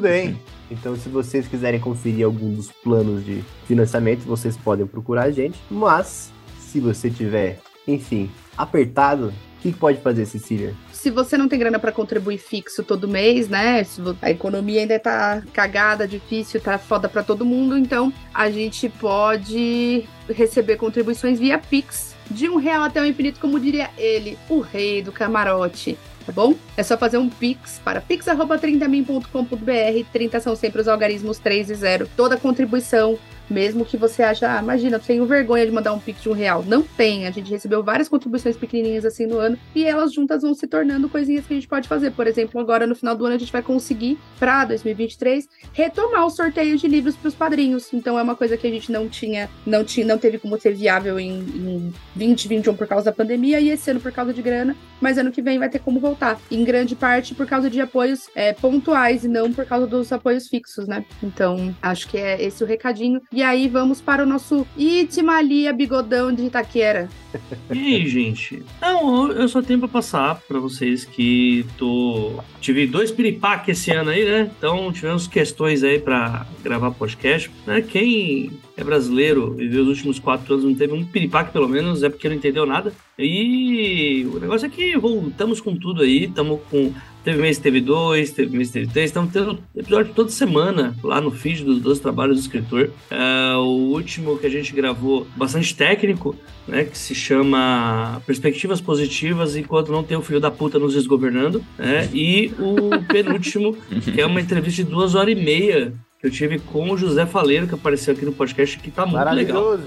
[0.00, 0.40] bem.
[0.70, 5.58] Então, se vocês quiserem conferir algum dos planos de financiamento, vocês podem procurar a gente.
[5.70, 10.74] Mas, se você tiver, enfim, apertado, o que pode fazer, Cecília?
[10.92, 13.84] Se você não tem grana pra contribuir fixo todo mês, né?
[14.22, 20.04] A economia ainda tá cagada, difícil, tá foda pra todo mundo, então a gente pode
[20.28, 22.14] receber contribuições via Pix.
[22.30, 25.98] De um real até o infinito, como diria ele, o rei do camarote.
[26.26, 26.54] Tá bom?
[26.76, 30.06] É só fazer um Pix para pix.30min.com.br.
[30.12, 32.08] 30 são sempre os algarismos 3 e 0.
[32.16, 33.18] Toda contribuição
[33.50, 36.32] mesmo que você ache, ah, imagina, eu tenho vergonha de mandar um pix de um
[36.32, 36.64] real.
[36.66, 37.26] Não tem.
[37.26, 41.08] A gente recebeu várias contribuições pequenininhas assim no ano e elas juntas vão se tornando
[41.08, 42.12] coisinhas que a gente pode fazer.
[42.12, 46.30] Por exemplo, agora no final do ano a gente vai conseguir, para 2023, retomar o
[46.30, 47.92] sorteio de livros para os padrinhos.
[47.92, 50.74] Então é uma coisa que a gente não tinha, não tinha, não teve como ser
[50.74, 54.76] viável em, em 2021 por causa da pandemia e esse ano por causa de grana.
[55.00, 56.38] Mas ano que vem vai ter como voltar.
[56.50, 60.48] Em grande parte por causa de apoios é, pontuais e não por causa dos apoios
[60.48, 61.04] fixos, né?
[61.22, 63.20] Então acho que é esse o recadinho.
[63.32, 67.08] E aí vamos para o nosso Itimalia Bigodão de Itaquera.
[67.72, 68.64] E aí, gente?
[68.82, 72.40] Não, eu só tenho pra passar pra vocês que tô.
[72.60, 74.50] Tive dois piripaque esse ano aí, né?
[74.58, 77.48] Então tivemos questões aí pra gravar podcast.
[77.64, 77.80] Né?
[77.80, 82.02] Quem é brasileiro e viu os últimos quatro anos não teve um piripaque, pelo menos,
[82.02, 82.92] é porque não entendeu nada.
[83.18, 86.92] E o negócio é que voltamos com tudo aí, estamos com.
[87.22, 90.96] Teve mês que teve dois, teve mês que teve três, estamos tendo episódio toda semana
[91.02, 92.90] lá no feed dos 12 trabalhos do escritor.
[93.10, 96.34] É, o último que a gente gravou, bastante técnico,
[96.66, 101.62] né, que se chama Perspectivas Positivas enquanto não tem o filho da puta nos desgovernando,
[101.78, 106.30] né, e o penúltimo, que é uma entrevista de duas horas e meia que eu
[106.30, 109.78] tive com o José Faleiro, que apareceu aqui no podcast, que tá muito legal.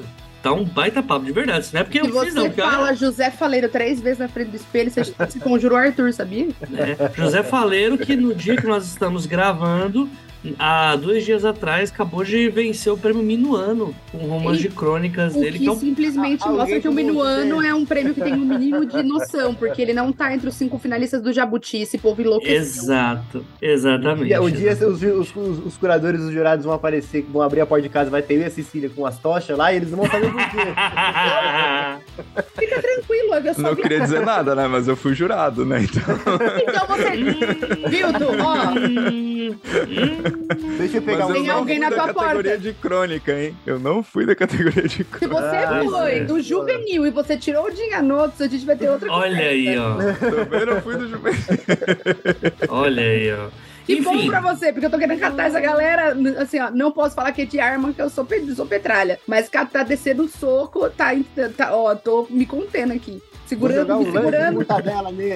[0.43, 1.69] Tá um baita papo, de verdade.
[1.71, 2.71] Não é porque Se eu fiz, você não, cara.
[2.71, 6.47] fala José Faleiro três vezes na frente do espelho, você, você conjurou Arthur, sabia?
[6.69, 6.97] né?
[7.15, 10.09] José Faleiro, que no dia que nós estamos gravando,
[10.59, 15.35] há dois dias atrás, acabou de vencer o prêmio Minuano com o romance de crônicas
[15.35, 17.67] O dele, que que é um simplesmente Ah, mostra que o Minuano você.
[17.67, 20.55] é um prêmio que tem um mínimo de noção, porque ele não tá entre os
[20.55, 22.55] cinco finalistas do Jabuti, esse povo enlouqueceu.
[22.55, 24.31] Exato, exatamente.
[24.33, 27.65] E o dia os, os, os, os curadores, os jurados vão aparecer, vão abrir a
[27.65, 29.91] porta de casa, vai ter eu e a Cecília com as tochas lá e eles
[29.91, 30.57] não vão saber por quê.
[32.59, 34.67] Fica tranquilo, eu só Não vi- queria dizer nada, né?
[34.67, 35.83] Mas eu fui jurado, né?
[35.83, 36.03] Então.
[36.67, 37.89] Então você.
[37.89, 39.55] Vildo, ó, hum.
[40.77, 41.29] Deixa eu pegar Mas um.
[41.29, 42.57] eu Tem não alguém fui na da tua categoria porta.
[42.57, 43.55] de crônica, hein?
[43.65, 45.41] Eu não fui da categoria de Se crônica.
[45.41, 46.23] você Ah, foi é.
[46.23, 49.49] do juvenil e você tirou o Dinhanotos, a gente vai ter outra Olha conversa.
[49.49, 49.95] aí, ó.
[50.43, 51.39] Também não fui do juvenil.
[52.69, 53.47] Olha aí, ó.
[53.86, 54.27] Que bom Enfim.
[54.27, 56.15] pra você, porque eu tô querendo catar essa galera.
[56.41, 59.19] Assim, ó, não posso falar que é de arma, que eu sou, pe- sou petralha.
[59.27, 61.11] Mas catar descer do soco, tá,
[61.57, 61.75] tá.
[61.75, 63.21] Ó, tô me contendo aqui.
[63.45, 64.65] Segurando, um me segurando,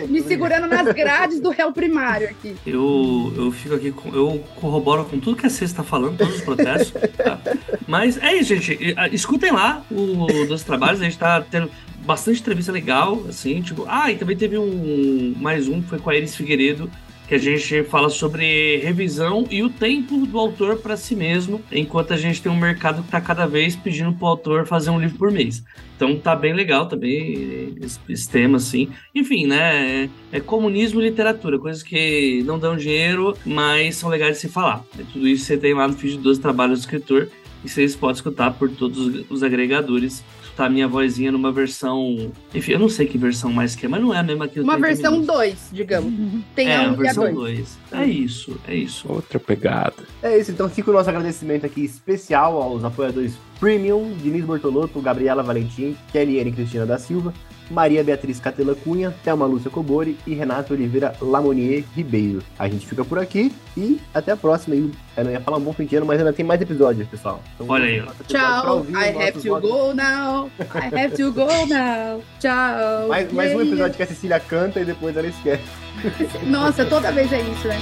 [0.10, 2.56] me segurando nas grades do réu primário aqui.
[2.66, 6.36] Eu, eu fico aqui, com, eu corroboro com tudo que a Cê está falando, todos
[6.36, 6.94] os protestos.
[7.18, 7.40] tá?
[7.86, 8.96] Mas é isso, gente.
[9.12, 11.70] Escutem lá o dos trabalhos, a gente tá tendo
[12.06, 13.86] bastante entrevista legal, assim, tipo.
[13.88, 16.90] Ah, e também teve um mais um que foi com a Iris Figueiredo,
[17.28, 22.14] que a gente fala sobre revisão e o tempo do autor para si mesmo, enquanto
[22.14, 25.18] a gente tem um mercado que tá cada vez pedindo pro autor fazer um livro
[25.18, 25.62] por mês.
[25.96, 28.88] Então tá bem legal também esse, esse tema, assim.
[29.14, 30.10] Enfim, né?
[30.32, 34.48] É, é comunismo e literatura, coisas que não dão dinheiro, mas são legais de se
[34.50, 34.86] falar.
[34.98, 37.28] E tudo isso você tem lá no feed de 12 trabalhos do escritor,
[37.66, 40.24] e vocês podem escutar por todos os- os agregadores.
[40.58, 42.32] Tá a minha vozinha numa versão.
[42.52, 44.60] Enfim, eu não sei que versão mais que é, mas não é a mesma que
[44.60, 45.36] o Uma 30 versão minutos.
[45.36, 46.14] 2, digamos.
[46.56, 47.36] Tem É, a a 1 e a versão 2.
[47.36, 47.78] 2.
[47.92, 49.06] É isso, é isso.
[49.08, 49.94] Outra pegada.
[50.24, 55.44] É isso, então fica o nosso agradecimento aqui especial aos apoiadores Premium, Diniz Bortolotto, Gabriela
[55.44, 57.32] Valentim, Kelly Cristina da Silva,
[57.70, 62.42] Maria Beatriz Catela Cunha, Thelma Lúcia Cobori e Renato Oliveira Lamonier Ribeiro.
[62.58, 64.76] A gente fica por aqui e até a próxima.
[64.76, 67.42] Eu não ia falar um bom fim de ano, mas ainda tem mais episódios, pessoal.
[67.56, 69.70] Então, Olha aí, Tchau, I have to votos.
[69.72, 70.50] go now.
[70.60, 72.22] I have to go now.
[72.40, 73.08] Tchau.
[73.08, 73.70] Mais, mais um Yeah.
[73.70, 75.64] episódio que a Cecília canta e depois ela esquece.
[76.46, 77.78] Nossa, toda vez é isso, né?